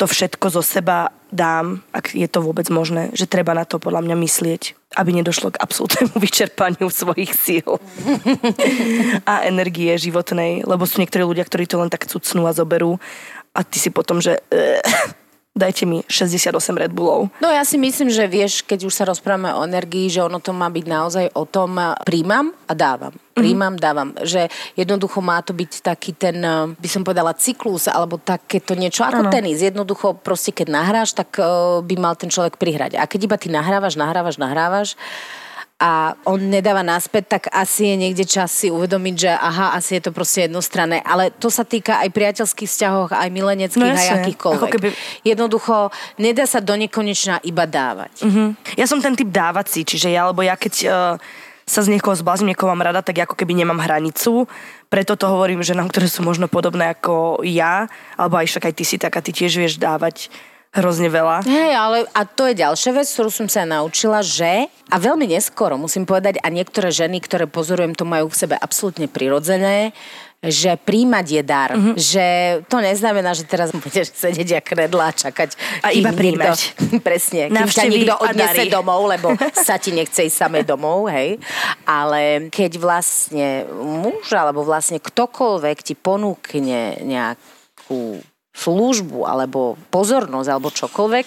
[0.04, 4.04] to všetko zo seba dám, ak je to vôbec možné, že treba na to podľa
[4.04, 7.80] mňa myslieť, aby nedošlo k absolútnemu vyčerpaniu svojich síl
[9.32, 13.00] a energie životnej, lebo sú niektorí ľudia, ktorí to len tak cucnú a zoberú
[13.56, 14.44] a ty si potom, že
[15.54, 17.30] dajte mi 68 Red Bullov.
[17.38, 20.50] No ja si myslím, že vieš, keď už sa rozprávame o energii, že ono to
[20.50, 23.13] má byť naozaj o tom príjmam a dávam.
[23.13, 23.38] Mhm.
[23.38, 23.86] Príjmam, mm-hmm.
[23.86, 24.10] dávam.
[24.22, 29.06] Že jednoducho má to byť taký ten, eh, by som povedala, cyklus, alebo takéto niečo
[29.06, 29.34] ako ano.
[29.34, 29.62] tenis.
[29.62, 31.46] Jednoducho proste, keď nahráš, tak eh,
[31.82, 32.98] by mal ten človek prihrať.
[32.98, 34.98] A keď iba ty nahrávaš, nahrávaš, nahrávaš,
[35.84, 40.08] a on nedáva naspäť, tak asi je niekde čas si uvedomiť, že aha, asi je
[40.08, 41.04] to proste jednostranné.
[41.04, 44.72] Ale to sa týka aj priateľských vzťahov, aj mileneckých, no aj akýchkoľvek.
[44.80, 44.88] Keby...
[45.28, 45.91] Jednoducho,
[46.24, 48.24] nedá sa do nekonečna iba dávať.
[48.24, 48.56] Uh-huh.
[48.80, 50.74] Ja som ten typ dávací, čiže ja, alebo ja keď...
[50.88, 54.52] Uh sa z niekoho zblázním, niekoho mám rada, tak ako keby nemám hranicu.
[54.91, 57.88] Preto to hovorím ženám, ktoré sú možno podobné ako ja,
[58.19, 60.28] alebo aj však aj ty si taká, ty tiež vieš dávať
[60.73, 61.45] hrozne veľa.
[61.45, 65.77] Hej, ale a to je ďalšia vec, ktorú som sa naučila, že, a veľmi neskoro
[65.77, 69.93] musím povedať, a niektoré ženy, ktoré pozorujem, to majú v sebe absolútne prirodzené,
[70.43, 71.71] že príjmať je dar.
[71.71, 71.95] Mm-hmm.
[71.95, 72.25] Že
[72.67, 75.55] to neznamená, že teraz budeš sedieť a kredla a čakať.
[75.79, 76.51] A iba príjmať.
[76.51, 77.47] Niekto, presne.
[77.47, 81.39] Kým ťa niekto odnese domov, lebo sa ti nechce ísť samé domov, hej.
[81.88, 88.19] Ale keď vlastne muž alebo vlastne ktokoľvek ti ponúkne nejakú
[88.54, 91.26] službu alebo pozornosť alebo čokoľvek,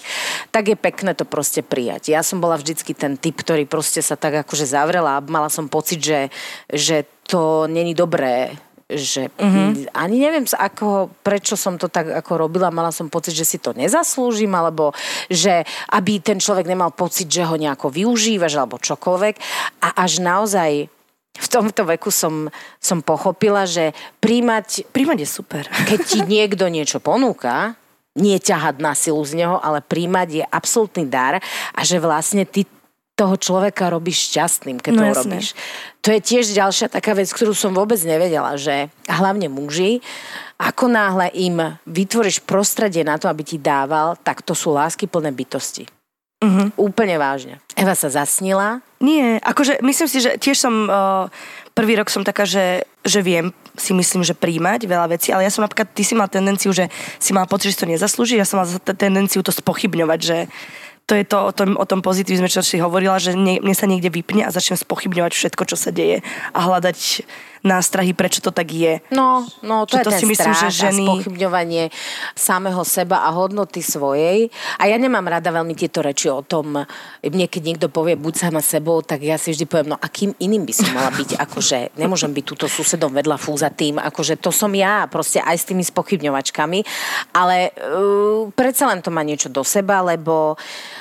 [0.49, 2.15] tak je pekné to proste prijať.
[2.15, 5.67] Ja som bola vždycky ten typ, ktorý proste sa tak akože zavrela a mala som
[5.67, 6.31] pocit, že,
[6.71, 8.55] že to není dobré
[8.87, 9.91] že mm-hmm.
[9.91, 13.75] ani neviem, ako, prečo som to tak ako robila, mala som pocit, že si to
[13.75, 14.95] nezaslúžim, alebo
[15.27, 19.35] že aby ten človek nemal pocit, že ho nejako využívaš, alebo čokoľvek.
[19.83, 20.87] A až naozaj
[21.37, 22.49] v tomto veku som,
[22.81, 24.89] som pochopila, že príjmať...
[24.91, 25.63] Príjmať je super.
[25.87, 27.77] Keď ti niekto niečo ponúka,
[28.17, 31.37] nie ťahať na silu z neho, ale príjmať je absolútny dar
[31.73, 32.65] a že vlastne ty
[33.17, 35.57] toho človeka robíš šťastným, keď no, to robíš.
[36.05, 40.05] To je tiež ďalšia taká vec, ktorú som vôbec nevedela, že hlavne muži,
[40.61, 45.33] ako náhle im vytvoríš prostredie na to, aby ti dával, tak to sú lásky plné
[45.33, 45.96] bytosti.
[46.37, 46.69] Uh-huh.
[46.77, 47.57] Úplne vážne.
[47.73, 48.85] Eva sa zasnila.
[49.01, 51.33] Nie, akože myslím si, že tiež som, uh,
[51.73, 55.53] prvý rok som taká, že, že viem, si myslím, že príjmať veľa vecí, ale ja
[55.53, 58.61] som napríklad, ty si mal tendenciu, že si mal pocit, že to nezaslúži, ja som
[58.61, 60.37] mal tendenciu to spochybňovať, že
[61.07, 63.87] to je to o tom, o tom pozitívizme, čo si hovorila, že nie, mne sa
[63.87, 66.19] niekde vypne a začnem spochybňovať všetko, čo sa deje
[66.51, 67.23] a hľadať
[67.63, 68.99] nástrahy, prečo to tak je.
[69.13, 71.05] No, no to je to ten si myslím, že ženy...
[71.05, 71.83] a spochybňovanie
[72.37, 74.49] samého seba a hodnoty svojej.
[74.77, 76.85] A ja nemám rada veľmi tieto reči o tom,
[77.23, 80.33] mne keď niekto povie buď sama sebou, tak ja si vždy poviem, no a kým
[80.37, 84.53] iným by som mala byť, akože nemôžem byť túto susedom vedľa fúza tým, akože to
[84.53, 86.79] som ja, proste aj s tými spochybňovačkami,
[87.33, 90.57] ale uh, predsa len to má niečo do seba, lebo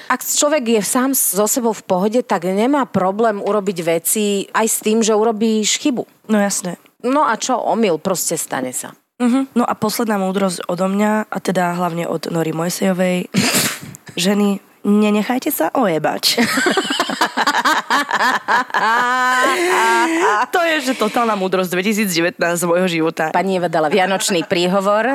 [0.07, 4.79] ak človek je sám so sebou v pohode, tak nemá problém urobiť veci aj s
[4.83, 6.16] tým, že urobíš chybu.
[6.27, 6.83] No jasné.
[7.07, 8.99] No a čo, omyl, proste stane sa.
[9.17, 9.49] Uh-huh.
[9.57, 13.33] No a posledná múdrosť odo mňa, a teda hlavne od Nory Mojsejovej,
[14.19, 16.37] ženy, nenechajte sa ojebať.
[20.55, 23.33] to je, že totálna múdrosť 2019 z môjho života.
[23.33, 25.09] Pani Eva dala vianočný príhovor.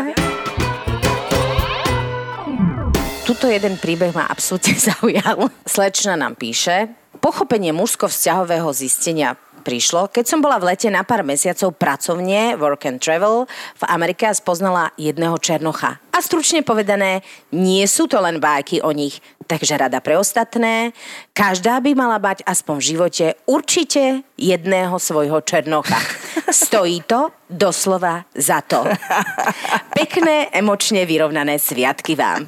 [3.21, 5.47] Tuto jeden príbeh ma absolútne zaujal.
[5.63, 6.89] Slečna nám píše,
[7.21, 12.99] pochopenie mužsko-vzťahového zistenia prišlo, keď som bola v lete na pár mesiacov pracovne Work and
[12.99, 13.47] Travel
[13.77, 16.01] v Amerike a spoznala jedného Černocha.
[16.11, 17.23] A stručne povedané,
[17.55, 20.91] nie sú to len bájky o nich, takže rada pre ostatné.
[21.31, 25.97] Každá by mala bať aspoň v živote určite jedného svojho Černocha.
[26.49, 28.87] Stojí to doslova za to.
[29.93, 32.47] Pekné, emočne vyrovnané sviatky vám.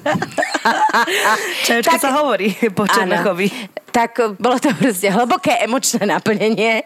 [1.67, 3.69] Čo sa hovorí po Černochovi.
[3.93, 6.81] Tak bolo to proste hlboké emočné naplnenie.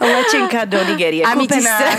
[0.00, 1.24] Lečenka do Nigerie.
[1.24, 1.92] A my ti, stra...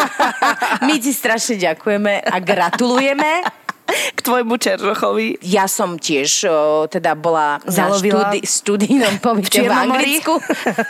[0.88, 3.44] my ti strašne ďakujeme a gratulujeme.
[3.90, 5.40] K tvojmu Černochovi.
[5.42, 8.30] Ja som tiež o, teda bola Zalovila.
[8.30, 10.34] na štúdi- študijnom pobyte v, v Anglicku.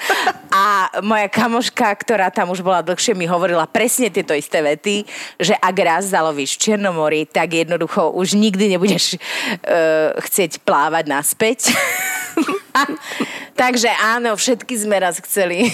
[0.51, 5.07] A moja kamoška, ktorá tam už bola dlhšie, mi hovorila presne tieto isté vety,
[5.39, 11.59] že ak raz zalovíš v Černomori, tak jednoducho už nikdy nebudeš uh, chcieť plávať naspäť.
[13.61, 15.71] Takže áno, všetky sme raz chceli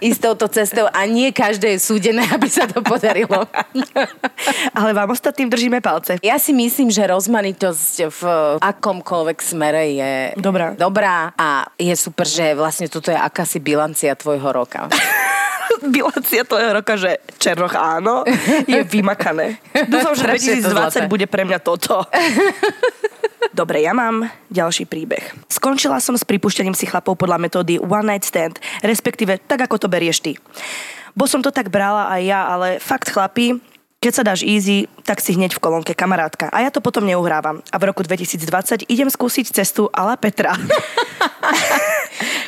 [0.00, 3.44] ísť touto cestou a nie každé je súdené, aby sa to podarilo.
[4.72, 6.18] Ale vám ostatným držíme palce.
[6.20, 8.22] Ja si myslím, že rozmanitosť v
[8.60, 10.76] akomkoľvek smere je dobrá.
[10.76, 14.88] dobrá a je super, že vlastne toto je akási bilancia tvojho roka.
[15.96, 18.24] bilancia toho roka, že Černoch áno,
[18.64, 19.60] je vymakané.
[19.92, 20.24] Dúfam, že
[20.62, 22.02] 2020 bude pre mňa toto.
[23.52, 25.32] Dobre, ja mám ďalší príbeh.
[25.48, 29.88] Skončila som s pripúšťaním si chlapov podľa metódy One Night Stand, respektíve tak, ako to
[29.88, 30.36] berieš ty.
[31.16, 33.56] Bo som to tak brala aj ja, ale fakt chlapi,
[33.96, 36.52] keď sa dáš easy, tak si hneď v kolónke kamarátka.
[36.52, 37.64] A ja to potom neuhrávam.
[37.72, 40.52] A v roku 2020 idem skúsiť cestu ala Petra.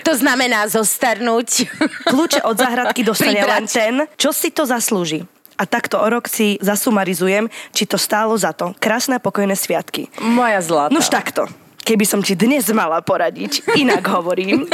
[0.06, 1.72] to znamená zostarnúť.
[2.04, 5.24] Kľúče od záhradky dostane len ten, čo si to zaslúži
[5.58, 8.72] a takto o rok si zasumarizujem, či to stálo za to.
[8.78, 10.06] Krásne pokojné sviatky.
[10.22, 10.94] Moja zlata.
[10.94, 11.50] Nož takto.
[11.82, 14.68] Keby som ti dnes mala poradiť, inak hovorím.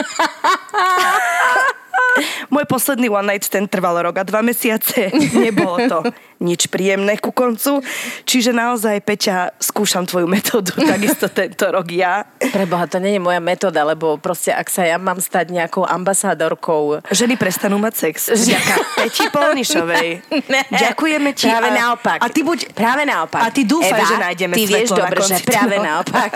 [2.53, 5.11] Môj posledný one night stand trval rok a dva mesiace.
[5.35, 5.99] Nebolo to.
[6.45, 7.81] Nič príjemné ku koncu.
[8.29, 12.29] Čiže naozaj, Peťa, skúšam tvoju metódu, takisto tento rok ja.
[12.39, 17.01] Preboha, to nie je moja metóda, lebo proste ak sa ja mám stať nejakou ambasádorkou...
[17.09, 18.29] Ženy prestanú mať sex.
[18.53, 20.09] Ďaká Peti Polnišovej.
[20.85, 21.49] Ďakujeme ti.
[21.49, 22.19] Práve a, naopak.
[22.21, 22.59] A ty buď...
[22.77, 23.41] Práve naopak.
[23.41, 26.31] A ty dúfaj, Eva, že nájdeme ty vieš dobre, že práve naopak.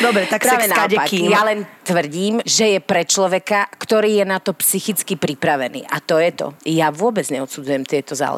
[0.00, 1.08] dobre, tak práve sex naopak.
[1.12, 5.84] Ja len tvrdím, že je pre človeka, ktorý je na to psychicky pripravený.
[5.88, 6.46] A to je to.
[6.64, 8.37] Ja vôbec neodsudzujem tieto záležitosti.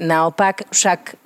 [0.00, 1.16] Naopak, však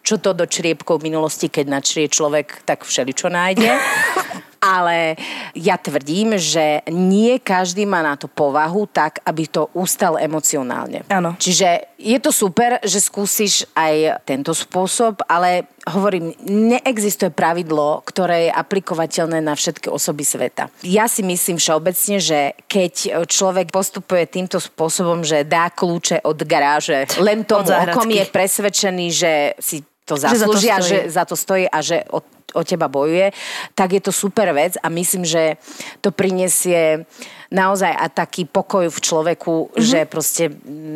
[0.00, 3.70] čo to do čriepkov minulosti, keď načrie človek, tak všeličo nájde.
[4.70, 5.18] Ale
[5.58, 11.02] ja tvrdím, že nie každý má na to povahu tak, aby to ustal emocionálne.
[11.10, 11.34] Áno.
[11.34, 18.52] Čiže je to super, že skúsiš aj tento spôsob, ale hovorím, neexistuje pravidlo, ktoré je
[18.54, 20.70] aplikovateľné na všetky osoby sveta.
[20.86, 27.10] Ja si myslím všeobecne, že keď človek postupuje týmto spôsobom, že dá kľúče od garáže,
[27.18, 31.12] len tomu, o kom je presvedčený, že si to zaslúžia, že za to stojí, že
[31.12, 32.24] za to stojí a že od
[32.54, 33.32] o teba bojuje,
[33.74, 35.56] tak je to super vec a myslím, že
[36.04, 37.04] to prinesie
[37.50, 39.82] naozaj a taký pokoj v človeku, mm-hmm.
[39.82, 40.44] že proste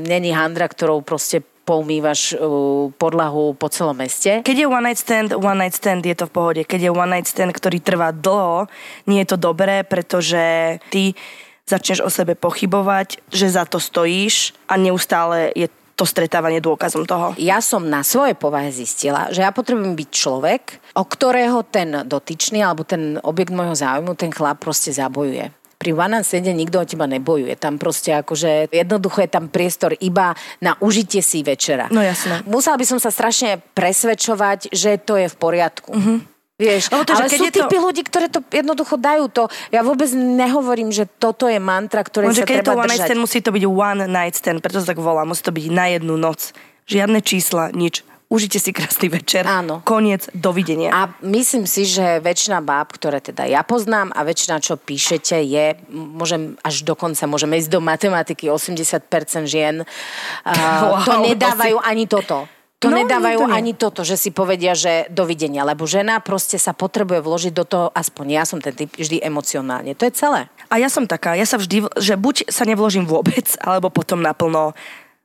[0.06, 4.44] není handra, ktorou proste poumývaš uh, podlahu po celom meste.
[4.44, 6.60] Keď je one night stand, one night stand je to v pohode.
[6.68, 8.68] Keď je one night stand, ktorý trvá dlho,
[9.08, 11.16] nie je to dobré, pretože ty
[11.64, 17.32] začneš o sebe pochybovať, že za to stojíš a neustále je to stretávanie dôkazom toho.
[17.38, 20.62] Ja som na svojej povahe zistila, že ja potrebujem byť človek,
[20.94, 25.50] o ktorého ten dotyčný alebo ten objekt môjho záujmu, ten chlap proste zabojuje
[25.84, 27.60] pri one sede nikto o teba nebojuje.
[27.60, 30.32] Tam proste akože jednoducho je tam priestor iba
[30.64, 31.92] na užitie si večera.
[31.92, 32.40] No jasné.
[32.48, 35.92] Musela by som sa strašne presvedčovať, že to je v poriadku.
[35.92, 36.24] Uh-huh.
[36.54, 37.82] Vieš, to, ale sú typy to...
[37.82, 39.50] ľudí, ktoré to jednoducho dajú to.
[39.74, 42.88] Ja vôbec nehovorím, že toto je mantra, ktoré no, sa keď treba to one.
[42.88, 45.26] Night stand, musí to byť one night stand, preto sa tak volá.
[45.26, 46.54] Musí to byť na jednu noc.
[46.86, 48.06] Žiadne čísla, nič.
[48.34, 49.46] Užite si krásny večer.
[49.46, 49.78] Áno.
[49.86, 50.90] Koniec, dovidenia.
[50.90, 55.78] A myslím si, že väčšina báb, ktoré teda ja poznám a väčšina, čo píšete, je,
[55.94, 59.06] môžem až dokonca, môžeme ísť do matematiky, 80%
[59.46, 61.86] žien, uh, wow, to nedávajú si...
[61.86, 62.50] ani toto.
[62.82, 66.74] To no, nedávajú to ani toto, že si povedia, že dovidenia, lebo žena proste sa
[66.74, 69.94] potrebuje vložiť do toho, aspoň ja som ten typ vždy emocionálne.
[69.94, 70.52] To je celé.
[70.68, 74.74] A ja som taká, ja sa vždy, že buď sa nevložím vôbec, alebo potom naplno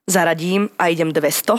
[0.10, 1.54] zaradím a idem 200.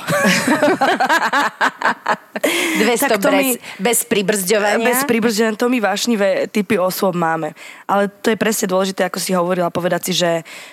[2.82, 4.82] 200 bez, mi, bez pribrzďovania?
[4.82, 7.54] Bez pribrzďovania, to my vášnivé typy osôb máme.
[7.86, 10.30] Ale to je presne dôležité, ako si hovorila, povedať si, že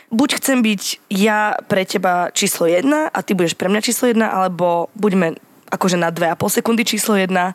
[0.10, 4.34] buď chcem byť ja pre teba číslo jedna a ty budeš pre mňa číslo jedna,
[4.34, 5.38] alebo buďme
[5.70, 7.54] akože na 2,5 sekundy číslo jedna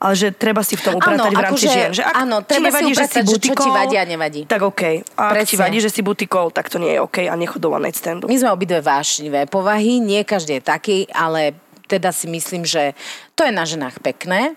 [0.00, 1.90] ale že treba si v tom upratať ano, v rámci akože, žien.
[1.92, 4.40] Že ak áno, treba nevadí, si upratať, že, si butikol, čo ti vadí a nevadí.
[4.48, 4.82] Tak OK.
[5.20, 7.68] A ak ti vadí, že si butikol, tak to nie je OK a nechod do
[7.76, 8.24] one standu.
[8.24, 11.52] My sme obidve vášnivé povahy, nie každý je taký, ale
[11.84, 12.96] teda si myslím, že
[13.36, 14.56] to je na ženách pekné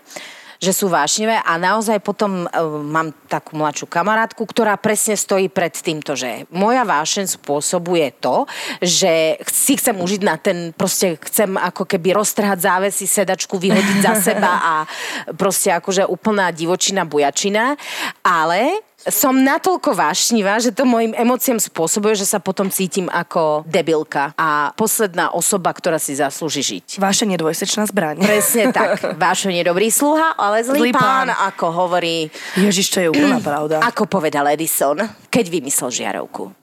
[0.64, 2.50] že sú vášnivé a naozaj potom uh,
[2.80, 8.48] mám takú mladšiu kamarátku, ktorá presne stojí pred týmto, že moja vášeň spôsobuje to,
[8.80, 14.14] že si chcem užiť na ten, proste chcem ako keby roztrhať závesy, sedačku vyhodiť za
[14.32, 14.74] seba a
[15.42, 17.76] proste akože úplná divočina, bujačina,
[18.24, 24.32] ale som natoľko vášnivá, že to mojim emóciám spôsobuje, že sa potom cítim ako debilka
[24.40, 27.04] a posledná osoba, ktorá si zaslúži žiť.
[27.04, 28.24] Vášenie dvojsečná zbraň.
[28.24, 29.04] Presne tak.
[29.26, 32.32] Vášenie dobrý sluha, ale zlý, zlý pán, pán, ako hovorí...
[32.56, 33.84] Ježiš, to je úplná pravda.
[33.84, 36.54] Ako povedal Edison, keď vymyslel žiarovku.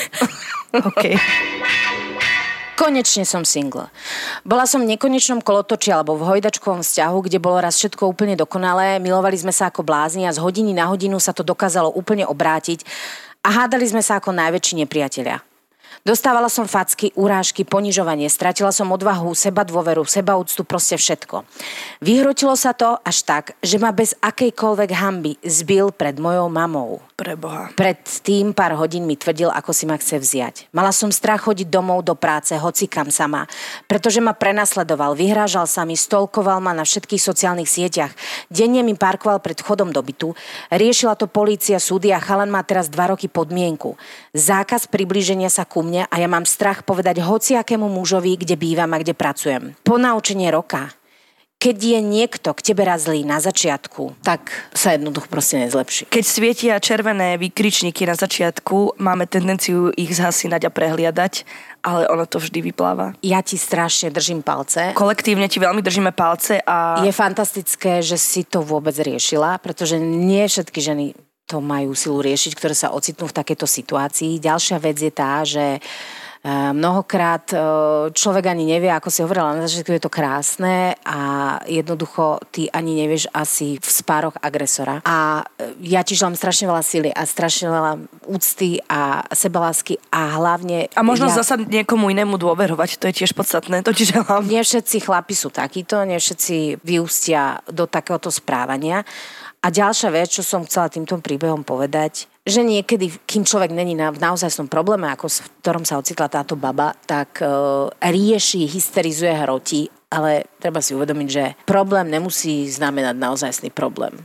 [0.86, 1.04] OK.
[2.80, 3.92] Konečne som single.
[4.40, 8.96] Bola som v nekonečnom kolotoči alebo v hojdačkovom vzťahu, kde bolo raz všetko úplne dokonalé,
[8.96, 12.80] milovali sme sa ako blázni a z hodiny na hodinu sa to dokázalo úplne obrátiť
[13.44, 15.44] a hádali sme sa ako najväčší nepriatelia.
[16.08, 21.44] Dostávala som facky, urážky, ponižovanie, stratila som odvahu, seba dôveru, seba úctu, proste všetko.
[22.00, 27.04] Vyhrotilo sa to až tak, že ma bez akejkoľvek hamby zbil pred mojou mamou.
[27.20, 27.68] Preboha.
[27.76, 30.72] Pred tým pár hodín mi tvrdil, ako si ma chce vziať.
[30.72, 33.44] Mala som strach chodiť domov do práce, hoci kam sama,
[33.84, 38.16] pretože ma prenasledoval, vyhrážal sa mi, stolkoval ma na všetkých sociálnych sieťach.
[38.48, 40.32] Denne mi parkoval pred vchodom do bytu.
[40.72, 44.00] Riešila to polícia, súdy a chalan má teraz dva roky podmienku.
[44.32, 49.00] Zákaz priblíženia sa ku mne a ja mám strach povedať hociakému mužovi, kde bývam a
[49.02, 49.76] kde pracujem.
[49.84, 50.88] Po naučenie roka
[51.60, 56.08] keď je niekto k tebe raz zlý na začiatku, tak sa jednoducho proste nezlepší.
[56.08, 61.44] Keď svietia červené výkričníky na začiatku, máme tendenciu ich zhasinať a prehliadať,
[61.84, 63.12] ale ono to vždy vypláva.
[63.20, 64.96] Ja ti strašne držím palce.
[64.96, 67.04] Kolektívne ti veľmi držíme palce a...
[67.04, 71.12] Je fantastické, že si to vôbec riešila, pretože nie všetky ženy
[71.44, 74.40] to majú silu riešiť, ktoré sa ocitnú v takejto situácii.
[74.40, 75.82] Ďalšia vec je tá, že
[76.46, 77.52] mnohokrát
[78.16, 81.18] človek ani nevie, ako si hovorila na začiatku, je to krásne a
[81.68, 85.04] jednoducho ty ani nevieš asi v spároch agresora.
[85.04, 85.44] A
[85.84, 87.92] ja tiež mám strašne veľa síly a strašne veľa
[88.24, 90.88] úcty a sebalásky a hlavne...
[90.96, 91.44] A možno ja...
[91.44, 94.48] zasa niekomu inému dôverovať, to je tiež podstatné, to ti želám.
[94.48, 99.04] Nie všetci chlapi sú takíto, nie všetci vyústia do takéhoto správania.
[99.60, 104.08] A ďalšia vec, čo som chcela týmto príbehom povedať, že niekedy, kým človek není na,
[104.08, 107.46] v naozajstnom probléme, ako v ktorom sa ocitla táto baba, tak e,
[107.92, 114.16] rieši, hysterizuje, hroti, ale treba si uvedomiť, že problém nemusí znamenať naozajstný problém.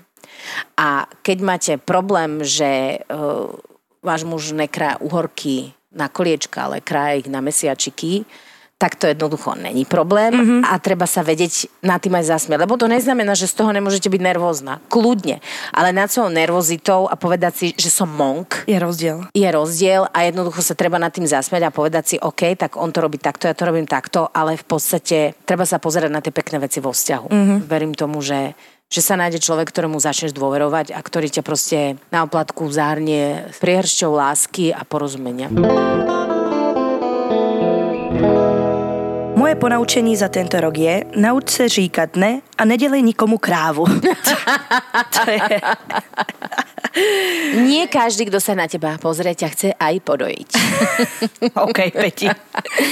[0.79, 3.23] A keď máte problém, že e,
[3.99, 8.23] váš muž nekrá uhorky na koliečka, ale kraje ich na mesiačiky,
[8.75, 10.61] tak to jednoducho není problém mm-hmm.
[10.67, 12.59] a treba sa vedieť na tým aj zasmiať.
[12.59, 14.83] Lebo to neznamená, že z toho nemôžete byť nervózna.
[14.91, 15.39] Kľudne.
[15.71, 18.67] Ale nad svojou nervozitou a povedať si, že som monk.
[18.67, 19.31] Je rozdiel.
[19.31, 22.91] Je rozdiel a jednoducho sa treba nad tým zasmiať a povedať si, OK, tak on
[22.91, 26.35] to robí takto, ja to robím takto, ale v podstate treba sa pozerať na tie
[26.35, 27.31] pekné veci vo vzťahu.
[27.31, 27.59] Mm-hmm.
[27.71, 32.21] Verím tomu, že že sa nájde človek, ktorému začneš dôverovať a ktorý ťa proste na
[32.21, 35.49] oplatku zahrnie priehršťou lásky a porozumenia.
[39.45, 43.85] Moje ponaučení za tento rok je, nauč se říkat ne a nedělej nikomu krávu.
[45.13, 45.61] to je...
[47.53, 50.49] Nie každý, kto sa na teba pozrie, ťa chce aj podojiť.
[51.69, 52.25] OK, Peti.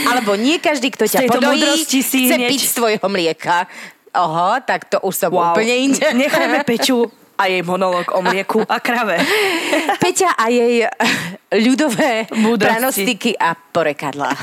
[0.06, 2.46] Alebo nie každý, kto ťa podojí, si chce hneď...
[2.54, 3.66] piť z tvojho mlieka.
[4.14, 5.58] Oho, tak to už som wow.
[5.58, 6.06] úplne inde.
[6.06, 9.18] Nechajme Peťu a jej monolog o mlieku a krave.
[9.98, 10.86] Peťa a jej
[11.50, 12.30] ľudové
[12.62, 14.38] pranostiky a porekadla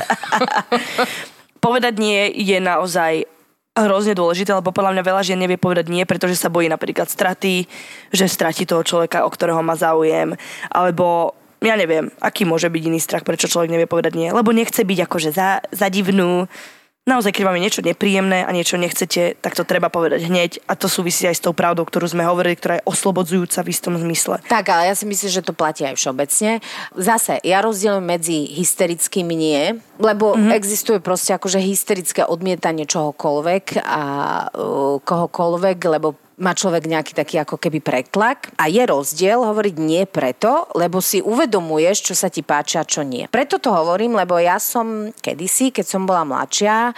[1.61, 3.29] povedať nie je naozaj
[3.71, 7.69] hrozne dôležité, lebo podľa mňa veľa žien nevie povedať nie, pretože sa bojí napríklad straty,
[8.11, 10.35] že stratí toho človeka, o ktorého má záujem,
[10.67, 14.81] alebo ja neviem, aký môže byť iný strach, prečo človek nevie povedať nie, lebo nechce
[14.81, 16.49] byť akože za, za divnú,
[17.09, 20.77] naozaj, keď vám je niečo nepríjemné a niečo nechcete, tak to treba povedať hneď a
[20.77, 24.41] to súvisí aj s tou pravdou, ktorú sme hovorili, ktorá je oslobodzujúca v istom zmysle.
[24.45, 26.61] Tak, ale ja si myslím, že to platí aj všeobecne.
[26.93, 29.61] Zase, ja rozdielujem medzi hysterickými nie,
[29.97, 30.53] lebo mm-hmm.
[30.53, 34.03] existuje proste akože hysterické odmietanie čohokoľvek a
[34.53, 40.03] uh, kohokoľvek, lebo má človek nejaký taký ako keby pretlak a je rozdiel hovoriť nie
[40.09, 43.29] preto, lebo si uvedomuješ, čo sa ti páči a čo nie.
[43.29, 46.97] Preto to hovorím, lebo ja som kedysi, keď som bola mladšia,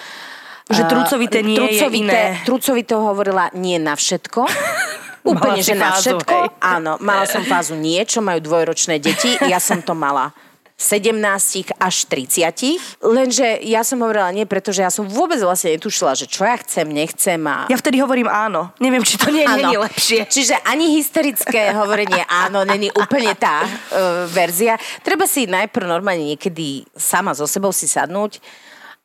[0.63, 2.23] že trucovité nie trucovité, je iné.
[2.47, 4.47] Trucovité hovorila nie na všetko.
[5.32, 6.36] Úplne, že na všetko.
[6.36, 6.47] Hej.
[6.60, 9.39] Áno, mala som fázu nie, čo majú dvojročné deti.
[9.47, 10.36] Ja som to mala
[10.83, 12.99] 17 až 30.
[12.99, 16.91] Lenže ja som hovorila nie, pretože ja som vôbec vlastne netušila, že čo ja chcem,
[16.91, 17.39] nechcem.
[17.47, 17.71] A...
[17.71, 18.75] Ja vtedy hovorím áno.
[18.83, 20.19] Neviem, či to nie, je lepšie.
[20.27, 24.75] Čiže ani hysterické hovorenie áno není úplne tá uh, verzia.
[24.99, 28.43] Treba si najprv normálne niekedy sama so sebou si sadnúť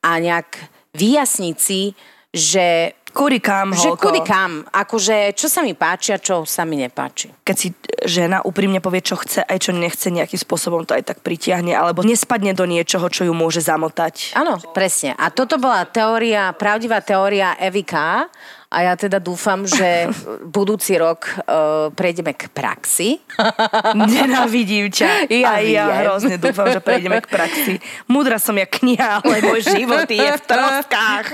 [0.02, 0.58] a nejak
[0.98, 1.94] vyjasniť si,
[2.34, 4.62] že Kudy kam, Že kudy kam.
[4.68, 7.32] Akože, čo sa mi páči a čo sa mi nepáči.
[7.42, 7.72] Keď si
[8.04, 12.06] žena úprimne povie, čo chce, aj čo nechce, nejakým spôsobom to aj tak pritiahne, alebo
[12.06, 14.38] nespadne do niečoho, čo ju môže zamotať.
[14.38, 15.18] Áno, presne.
[15.18, 18.30] A toto bola teória, pravdivá teória Evika,
[18.68, 20.12] a ja teda dúfam, že
[20.56, 23.16] budúci rok uh, prejdeme k praxi.
[23.96, 25.24] Nenávidím ťa.
[25.32, 27.80] Ja, a ja hrozne dúfam, že prejdeme k praxi.
[28.04, 31.32] Múdra som ja kniha, ale môj život je v troskách.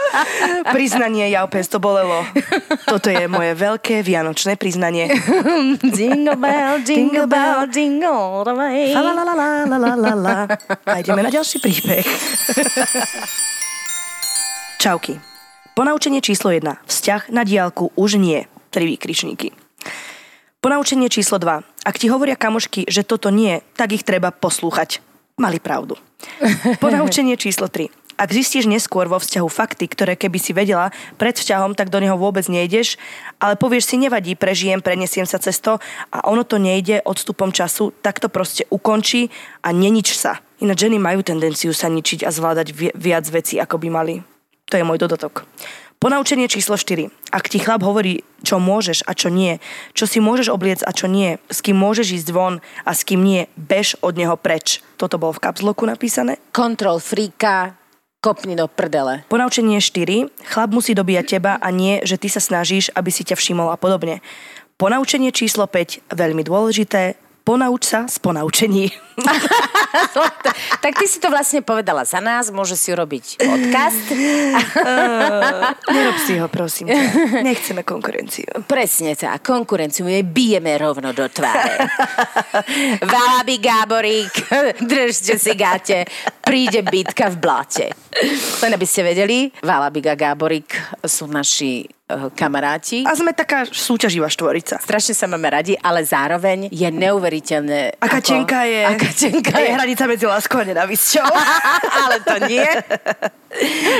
[0.76, 2.24] priznanie, ja opäť to bolelo.
[2.88, 5.12] Toto je moje veľké vianočné priznanie.
[5.84, 8.96] jingle bell, jingle bell, jingle all the way.
[8.96, 10.38] La la la la la la la la.
[10.88, 12.08] A ideme na ďalší príbeh.
[14.80, 15.33] Čauky.
[15.74, 16.86] Ponaučenie číslo 1.
[16.86, 18.46] Vzťah na diálku už nie.
[18.70, 19.50] Tri výkričníky.
[20.62, 21.66] Ponaučenie číslo 2.
[21.66, 25.02] Ak ti hovoria kamošky, že toto nie, tak ich treba poslúchať.
[25.34, 25.98] Mali pravdu.
[26.78, 27.90] Ponaučenie číslo 3.
[28.14, 32.14] Ak zistíš neskôr vo vzťahu fakty, ktoré keby si vedela pred vzťahom, tak do neho
[32.14, 32.94] vôbec nejdeš,
[33.42, 35.82] ale povieš si, nevadí, prežijem, prenesiem sa cez to
[36.14, 39.26] a ono to nejde odstupom času, tak to proste ukončí
[39.66, 40.38] a nenič sa.
[40.62, 44.22] Ináč ženy majú tendenciu sa ničiť a zvládať viac vecí, ako by mali.
[44.70, 45.44] To je môj dodatok.
[46.04, 47.08] Ponaučenie číslo 4.
[47.32, 49.56] Ak ti chlap hovorí, čo môžeš a čo nie,
[49.96, 53.24] čo si môžeš obliec a čo nie, s kým môžeš ísť von a s kým
[53.24, 54.84] nie, bež od neho preč.
[55.00, 56.36] Toto bolo v kapsloku napísané.
[56.52, 57.72] Kontrol fríka,
[58.20, 59.24] kopni do prdele.
[59.32, 60.28] Ponaučenie 4.
[60.44, 63.80] Chlap musí dobíjať teba a nie, že ty sa snažíš, aby si ťa všimol a
[63.80, 64.20] podobne.
[64.76, 66.12] Ponaučenie číslo 5.
[66.12, 68.88] Veľmi dôležité ponauč sa z ponaučení.
[70.82, 74.06] tak ty si to vlastne povedala za nás, môže si urobiť podcast.
[74.10, 76.90] uh, nerob si ho, prosím.
[76.90, 77.44] Ťa.
[77.44, 78.64] Nechceme konkurenciu.
[78.64, 81.84] Presne tak, konkurenciu my bijeme rovno do tváre.
[83.04, 84.34] Vábi Gáborík,
[84.96, 86.08] držte si gáte,
[86.54, 87.86] príde bitka v blate.
[88.62, 90.70] Len aby ste vedeli, Valabik a Gáborik
[91.02, 93.02] sú naši uh, kamaráti.
[93.02, 94.78] A sme taká súťaživá štvorica.
[94.78, 97.98] Strašne sa máme radi, ale zároveň je neuveriteľné.
[97.98, 99.74] Aká ako, tenká je, Aká tenká je je.
[99.74, 101.26] hranica medzi láskou a nenávisťou.
[102.06, 102.70] ale to nie.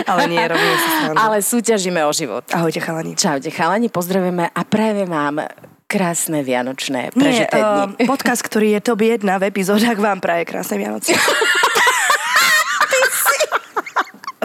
[0.06, 1.18] ale nie, robíme srandu.
[1.18, 2.46] Ale súťažíme o život.
[2.54, 3.18] Ahojte chalani.
[3.18, 5.42] Čaute chalani, pozdravujeme a prajeme vám
[5.90, 7.98] krásne vianočné Nie, prežité dni.
[7.98, 11.18] uh, podcast, ktorý je top 1 v epizódach, vám praje krásne Vianoce.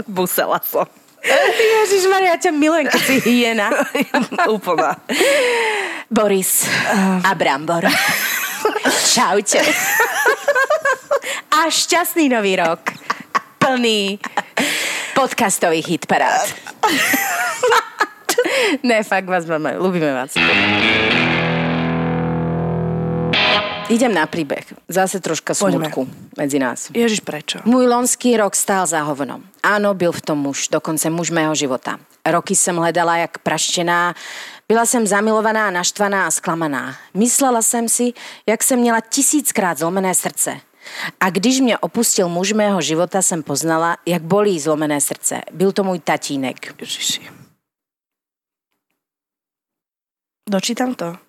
[0.07, 0.87] Busela som.
[1.59, 3.67] Ježiš Maria, ťa milujem, keď si hyena.
[4.55, 4.95] Úplná.
[6.07, 6.65] Boris
[7.23, 7.83] a Brambor.
[9.13, 9.59] Čaute.
[11.59, 12.79] A šťastný nový rok.
[13.59, 14.15] Plný
[15.11, 16.47] podcastových hitparád.
[18.87, 20.31] ne, fakt vás máme, ľúbime vás.
[23.89, 24.69] Idem na príbeh.
[24.85, 25.89] Zase troška Poďme.
[25.89, 26.05] smutku
[26.37, 26.93] medzi nás.
[26.93, 27.57] Ježiš, prečo?
[27.65, 29.41] Môj lonský rok stál za hovnom.
[29.65, 31.97] Áno, byl v tom muž, dokonce muž mého života.
[32.21, 34.13] Roky jsem hledala jak praštěná,
[34.67, 36.95] byla jsem zamilovaná, naštvaná a zklamaná.
[37.13, 38.13] Myslela jsem si,
[38.45, 40.61] jak jsem měla tisíckrát zlomené srdce.
[41.19, 45.41] A když mě opustil muž mého života, jsem poznala, jak bolí zlomené srdce.
[45.51, 46.75] Byl to můj tatínek.
[46.79, 47.21] Ježiši.
[50.49, 51.28] Dočítam to.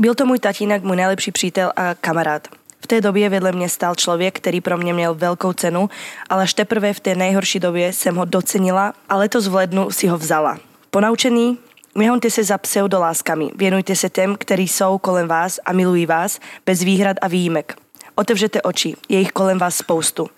[0.00, 2.48] Byl to můj tatínek, můj nejlepší přítel a kamarád.
[2.80, 5.90] V té době vedle mě stál člověk, který pro mě měl velkou cenu,
[6.28, 10.06] ale až teprve v té nejhorší době jsem ho docenila a letos v lednu si
[10.06, 10.58] ho vzala.
[10.90, 11.58] Ponaučený,
[11.94, 13.50] Nehonte se za pseudoláskami.
[13.56, 17.76] Věnujte se těm, kteří jsou kolem vás a milují vás, bez výhrad a výjimek.
[18.14, 20.30] Otevřete oči, je jich kolem vás spoustu.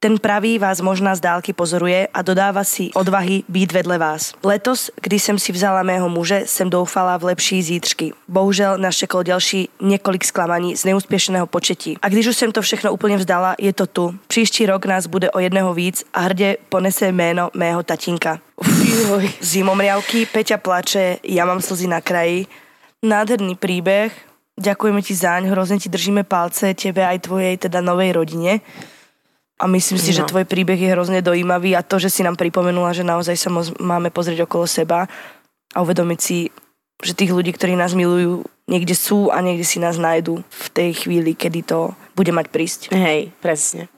[0.00, 4.32] Ten pravý vás možná z dálky pozoruje a dodává si odvahy být vedle vás.
[4.44, 8.12] Letos, když jsem si vzala mého muže, jsem doufala v lepší zítřky.
[8.28, 11.98] Bohužel nás čekalo další několik zklamaní z neúspěšného početí.
[12.02, 14.14] A když už jsem to všechno úplně vzdala, je to tu.
[14.26, 18.40] Příští rok nás bude o jedného víc a hrdě ponese jméno mého tatínka.
[19.40, 22.48] Zimomriavky, Peťa plače, ja mám slzy na kraji.
[23.04, 24.12] Nádherný príbeh.
[24.60, 28.60] Ďakujeme ti zaň, hrozne ti držíme palce, tebe aj tvojej teda novej rodine.
[29.60, 30.24] A myslím si, no.
[30.24, 33.52] že tvoj príbeh je hrozne dojímavý a to, že si nám pripomenula, že naozaj sa
[33.52, 35.04] moz- máme pozrieť okolo seba
[35.76, 36.48] a uvedomiť si,
[37.04, 40.90] že tých ľudí, ktorí nás milujú, niekde sú a niekde si nás nájdu v tej
[41.04, 42.80] chvíli, kedy to bude mať prísť.
[42.96, 43.92] Hej, presne.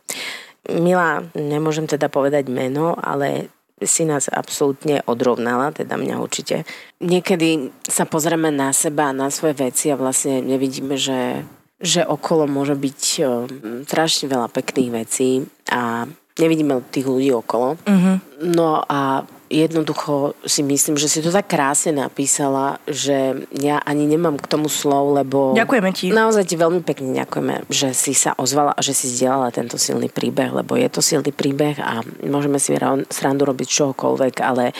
[0.66, 3.50] Milá, nemôžem teda povedať meno, ale
[3.82, 6.62] si nás absolútne odrovnala, teda mňa určite.
[7.02, 11.42] Niekedy sa pozrieme na seba, na svoje veci a vlastne nevidíme, že,
[11.83, 13.28] že okolo môže byť um,
[13.83, 16.07] strašne veľa pekných vecí a
[16.39, 17.76] nevidíme tých ľudí okolo.
[17.85, 18.12] Mhm.
[18.55, 24.41] No a jednoducho si myslím, že si to tak krásne napísala, že ja ani nemám
[24.41, 25.53] k tomu slov, lebo...
[25.53, 26.09] Ďakujeme ti.
[26.09, 30.09] Naozaj ti veľmi pekne ďakujeme, že si sa ozvala a že si zdieľala tento silný
[30.09, 34.72] príbeh, lebo je to silný príbeh a môžeme si ra- srandu robiť čohokoľvek, ale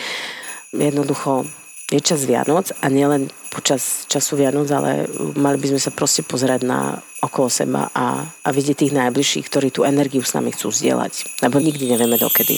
[0.73, 1.45] jednoducho
[1.93, 5.05] je čas Vianoc a nielen počas času Vianoc, ale
[5.37, 9.69] mali by sme sa proste pozerať na okolo seba a, a vidieť tých najbližších, ktorí
[9.69, 11.45] tú energiu s nami chcú zdieľať.
[11.45, 12.57] Lebo nikdy nevieme dokedy.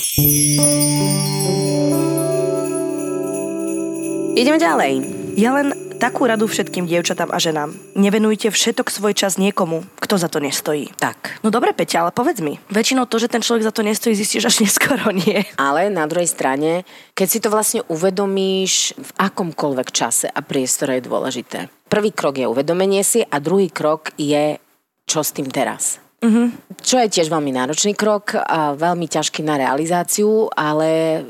[4.39, 4.93] Ideme ďalej.
[5.35, 7.73] Ja len takú radu všetkým dievčatám a ženám.
[7.95, 10.91] Nevenujte všetok svoj čas niekomu, kto za to nestojí.
[10.99, 11.41] Tak.
[11.41, 12.59] No dobre, Peťa, ale povedz mi.
[12.69, 15.47] Väčšinou to, že ten človek za to nestojí, zistíš až neskoro, nie?
[15.55, 16.83] Ale na druhej strane,
[17.15, 21.59] keď si to vlastne uvedomíš v akomkoľvek čase a priestore je dôležité.
[21.87, 24.59] Prvý krok je uvedomenie si a druhý krok je
[25.05, 26.01] čo s tým teraz.
[26.25, 26.47] Mm-hmm.
[26.81, 31.21] Čo je tiež veľmi náročný krok a veľmi ťažký na realizáciu, ale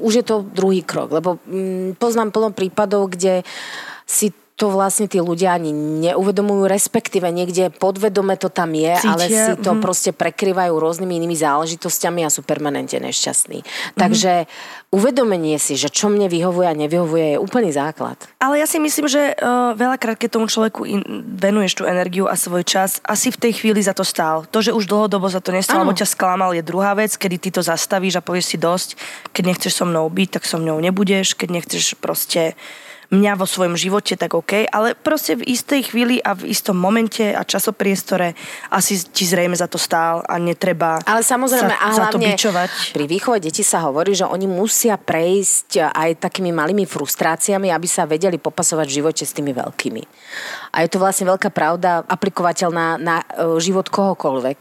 [0.00, 3.44] už je to druhý krok, lebo mm, poznám plno prípadov, kde
[4.08, 9.24] si to vlastne tí ľudia ani neuvedomujú, respektíve niekde podvedome to tam je, Cítia, ale
[9.30, 9.80] si to mhm.
[9.80, 13.62] proste prekryvajú rôznymi inými záležitosťami a sú permanentne nešťastní.
[13.94, 14.50] Takže
[14.90, 18.18] uvedomenie si, že čo mne vyhovuje a nevyhovuje je úplný základ.
[18.42, 21.06] Ale ja si myslím, že uh, veľakrát, keď tomu človeku in,
[21.38, 24.42] venuješ tú energiu a svoj čas, asi v tej chvíli za to stál.
[24.50, 27.48] To, že už dlhodobo za to nestal, alebo ťa sklamal, je druhá vec, kedy ty
[27.54, 28.88] to zastavíš a povieš si dosť.
[29.30, 31.38] Keď nechceš so mnou byť, tak so mnou nebudeš.
[31.38, 32.58] Keď nechceš proste
[33.08, 37.24] mňa vo svojom živote, tak OK, ale proste v istej chvíli a v istom momente
[37.32, 38.36] a časopriestore
[38.68, 42.92] asi ti zrejme za to stál a netreba Ale samozrejme, sa, a za to bičovať.
[42.92, 48.04] pri výchove detí sa hovorí, že oni musia prejsť aj takými malými frustráciami, aby sa
[48.04, 50.02] vedeli popasovať v živote s tými veľkými.
[50.76, 54.58] A je to vlastne veľká pravda, aplikovateľná na e, život kohokoľvek.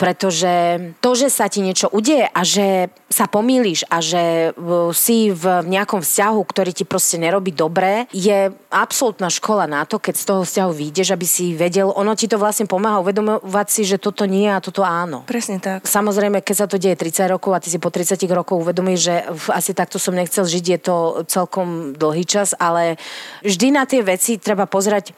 [0.00, 4.56] Pretože to, že sa ti niečo udeje a že sa pomýliš a že
[4.96, 10.14] si v nejakom vzťahu, ktorý ti proste nerobí dobre, je absolútna škola na to, keď
[10.16, 14.00] z toho vzťahu vyjdeš, aby si vedel, ono ti to vlastne pomáha uvedomovať si, že
[14.00, 15.28] toto nie a toto áno.
[15.28, 15.84] Presne tak.
[15.84, 19.14] Samozrejme, keď sa to deje 30 rokov a ty si po 30 rokov uvedomíš, že
[19.52, 20.96] asi takto som nechcel žiť, je to
[21.28, 22.96] celkom dlhý čas, ale
[23.44, 25.12] vždy na tie veci treba pozerať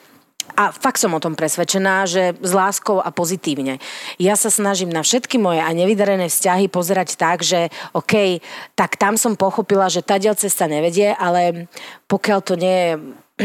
[0.53, 3.81] a fakt som o tom presvedčená, že s láskou a pozitívne.
[4.21, 8.45] Ja sa snažím na všetky moje a nevydarené vzťahy pozerať tak, že OK,
[8.77, 11.67] tak tam som pochopila, že tá cesta nevedie, ale
[12.07, 12.91] pokiaľ to nie je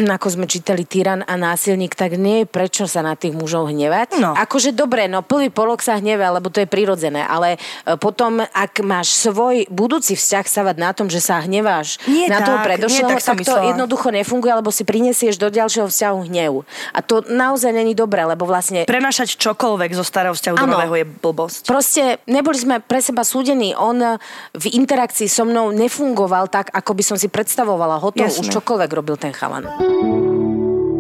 [0.06, 4.22] ako sme čítali tyran a násilník, tak nie je prečo sa na tých mužov hnevať.
[4.22, 4.38] No.
[4.38, 8.84] Akože dobre, no plný polok sa hneve, lebo to je prirodzené, ale e, potom, ak
[8.86, 13.10] máš svoj budúci vzťah stavať na tom, že sa hneváš nie na tak, toho predošlého,
[13.18, 16.68] tak, tak to jednoducho nefunguje, alebo si prinesieš do ďalšieho vzťahu hnev.
[16.92, 18.84] A to naozaj není dobré, lebo vlastne...
[18.84, 21.62] Prenašať čokoľvek zo starého vzťahu ano, do nového je blbosť.
[21.72, 23.72] Proste neboli sme pre seba súdení.
[23.78, 24.20] On
[24.52, 28.02] v interakcii so mnou nefungoval tak, ako by som si predstavovala.
[28.02, 29.87] Hotov, už čokoľvek robil ten chalan.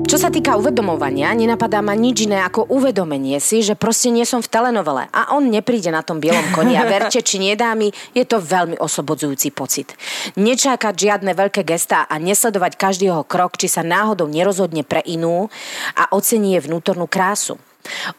[0.07, 4.39] Čo sa týka uvedomovania, nenapadá ma nič iné ako uvedomenie si, že proste nie som
[4.39, 8.23] v telenovele a on nepríde na tom bielom koni a verte, či nie dámy, je
[8.23, 9.99] to veľmi oslobodzujúci pocit.
[10.39, 15.51] Nečakať žiadne veľké gestá a nesledovať každý jeho krok, či sa náhodou nerozhodne pre inú
[15.99, 17.59] a ocení je vnútornú krásu.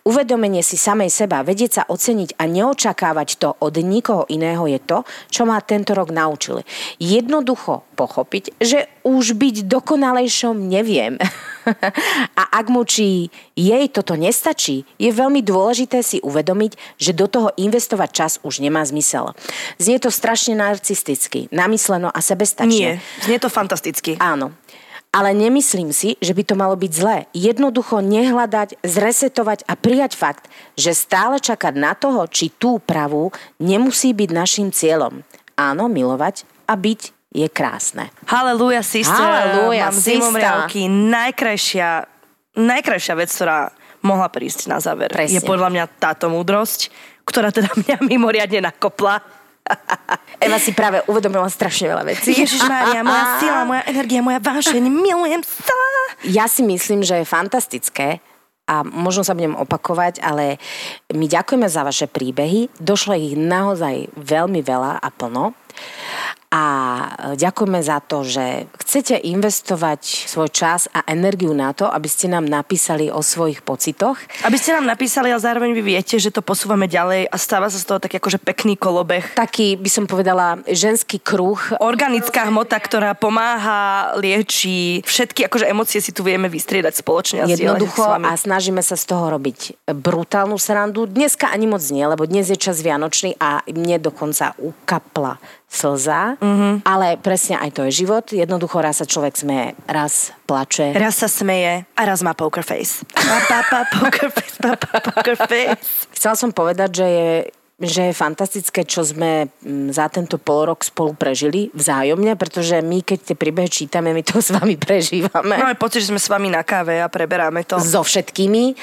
[0.05, 5.05] Uvedomenie si samej seba, vedieť sa oceniť a neočakávať to od nikoho iného je to,
[5.29, 6.63] čo ma tento rok naučili.
[6.99, 11.19] Jednoducho pochopiť, že už byť dokonalejšom neviem.
[12.41, 17.51] a ak mu či jej toto nestačí, je veľmi dôležité si uvedomiť, že do toho
[17.59, 19.35] investovať čas už nemá zmysel.
[19.83, 22.71] Znie to strašne narcisticky, namysleno a sebestačne.
[22.71, 22.93] Nie,
[23.25, 24.17] znie to fantasticky.
[24.23, 24.55] Áno.
[25.09, 27.25] Ale nemyslím si, že by to malo byť zlé.
[27.33, 34.13] Jednoducho nehľadať, zresetovať a prijať fakt, že stále čakať na toho, či tú pravú, nemusí
[34.13, 35.25] byť našim cieľom.
[35.57, 37.01] Áno, milovať a byť
[37.33, 38.13] je krásne.
[38.29, 39.17] Halleluja, sister.
[39.17, 40.89] Halleluja, Mám zimomriavky.
[40.89, 41.89] Najkrajšia,
[42.57, 43.73] najkrajšia vec, ktorá
[44.05, 45.13] mohla prísť na záver.
[45.13, 45.41] Presne.
[45.41, 46.93] Je podľa mňa táto múdrosť,
[47.29, 49.21] ktorá teda mňa mimoriadne nakopla
[50.45, 52.31] Eva si práve uvedomila strašne veľa vecí.
[52.31, 55.75] Ježiš Mária, moja sila, moja energia, moja vášeň, milujem sa.
[56.23, 58.23] Ja si myslím, že je fantastické,
[58.69, 60.61] a možno sa budem opakovať, ale
[61.09, 62.69] my ďakujeme za vaše príbehy.
[62.77, 65.57] Došlo ich naozaj veľmi veľa a plno
[66.49, 66.65] a
[67.37, 72.49] ďakujeme za to, že chcete investovať svoj čas a energiu na to, aby ste nám
[72.49, 74.17] napísali o svojich pocitoch.
[74.49, 77.77] Aby ste nám napísali a zároveň vy viete, že to posúvame ďalej a stáva sa
[77.77, 79.37] z toho taký akože pekný kolobeh.
[79.37, 81.61] Taký, by som povedala, ženský kruh.
[81.85, 88.09] Organická hmota, ktorá pomáha, lieči, všetky akože emócie si tu vieme vystriedať spoločne a Jednoducho
[88.09, 91.05] a snažíme sa z toho robiť brutálnu srandu.
[91.05, 95.37] Dneska ani moc nie, lebo dnes je čas Vianočný a mne dokonca ukapla
[95.69, 96.73] slza, mm-hmm.
[96.87, 98.25] ale presne aj to je život.
[98.31, 100.95] Jednoducho raz sa človek smeje, raz plače.
[100.97, 103.05] Raz sa smeje a raz má poker face.
[103.29, 105.77] Pa, pa, pa, poker face, pa, pa, poker face.
[106.17, 107.29] Chcela som povedať, že je
[107.79, 113.07] že je fantastické, čo sme mm, za tento pol rok spolu prežili vzájomne, pretože my,
[113.07, 115.55] keď tie príbehy čítame, my to s vami prežívame.
[115.55, 117.79] Máme pocit, že sme s vami na káve a preberáme to.
[117.79, 118.75] So všetkými.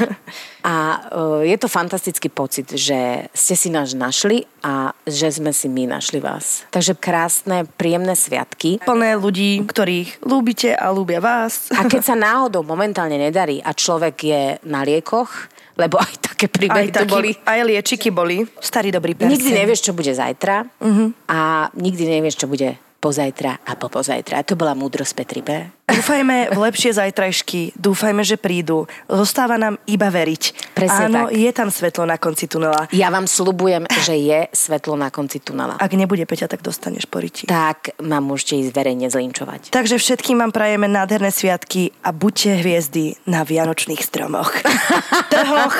[0.68, 0.74] a
[1.08, 5.88] uh, je to fantastický pocit, že ste si nás našli a že sme si my
[5.96, 6.68] našli vás.
[6.68, 8.84] Takže krásne, príjemné sviatky.
[8.84, 11.72] Plné ľudí, ktorých ľúbite a ľúbia vás.
[11.72, 16.90] a keď sa náhodou momentálne nedarí a človek je na liekoch, lebo aj také príbehy
[16.90, 17.30] aj taký, boli.
[17.42, 18.46] Aj liečiky boli.
[18.62, 19.34] Starý dobrý persen.
[19.34, 21.08] Nikdy nevieš, čo bude zajtra uh-huh.
[21.30, 24.40] a nikdy nevieš, čo bude pozajtra a po pozajtra.
[24.48, 25.50] To bola múdrosť Petri B.
[25.84, 28.88] Dúfajme v lepšie zajtrajšky, dúfajme, že prídu.
[29.04, 30.72] Zostáva nám iba veriť.
[30.72, 31.36] Presne Áno, tak.
[31.36, 32.88] je tam svetlo na konci tunela.
[32.88, 35.76] Ja vám slubujem, že je svetlo na konci tunela.
[35.76, 37.44] Ak nebude Peťa, tak dostaneš poriti.
[37.44, 39.76] Tak ma môžete ísť verejne zlinčovať.
[39.76, 44.56] Takže všetkým vám prajeme nádherné sviatky a buďte hviezdy na vianočných stromoch,
[45.36, 45.76] trhoch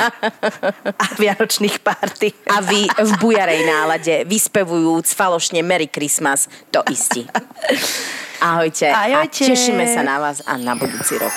[0.84, 2.36] a vianočných párty.
[2.52, 7.24] A vy v bujarej nálade, vyspevujúc falošne Merry Christmas, to istí.
[8.44, 8.92] Ahojte.
[8.92, 9.16] Ahojte.
[9.16, 11.32] A tešíme sa na vás a na budúci rok.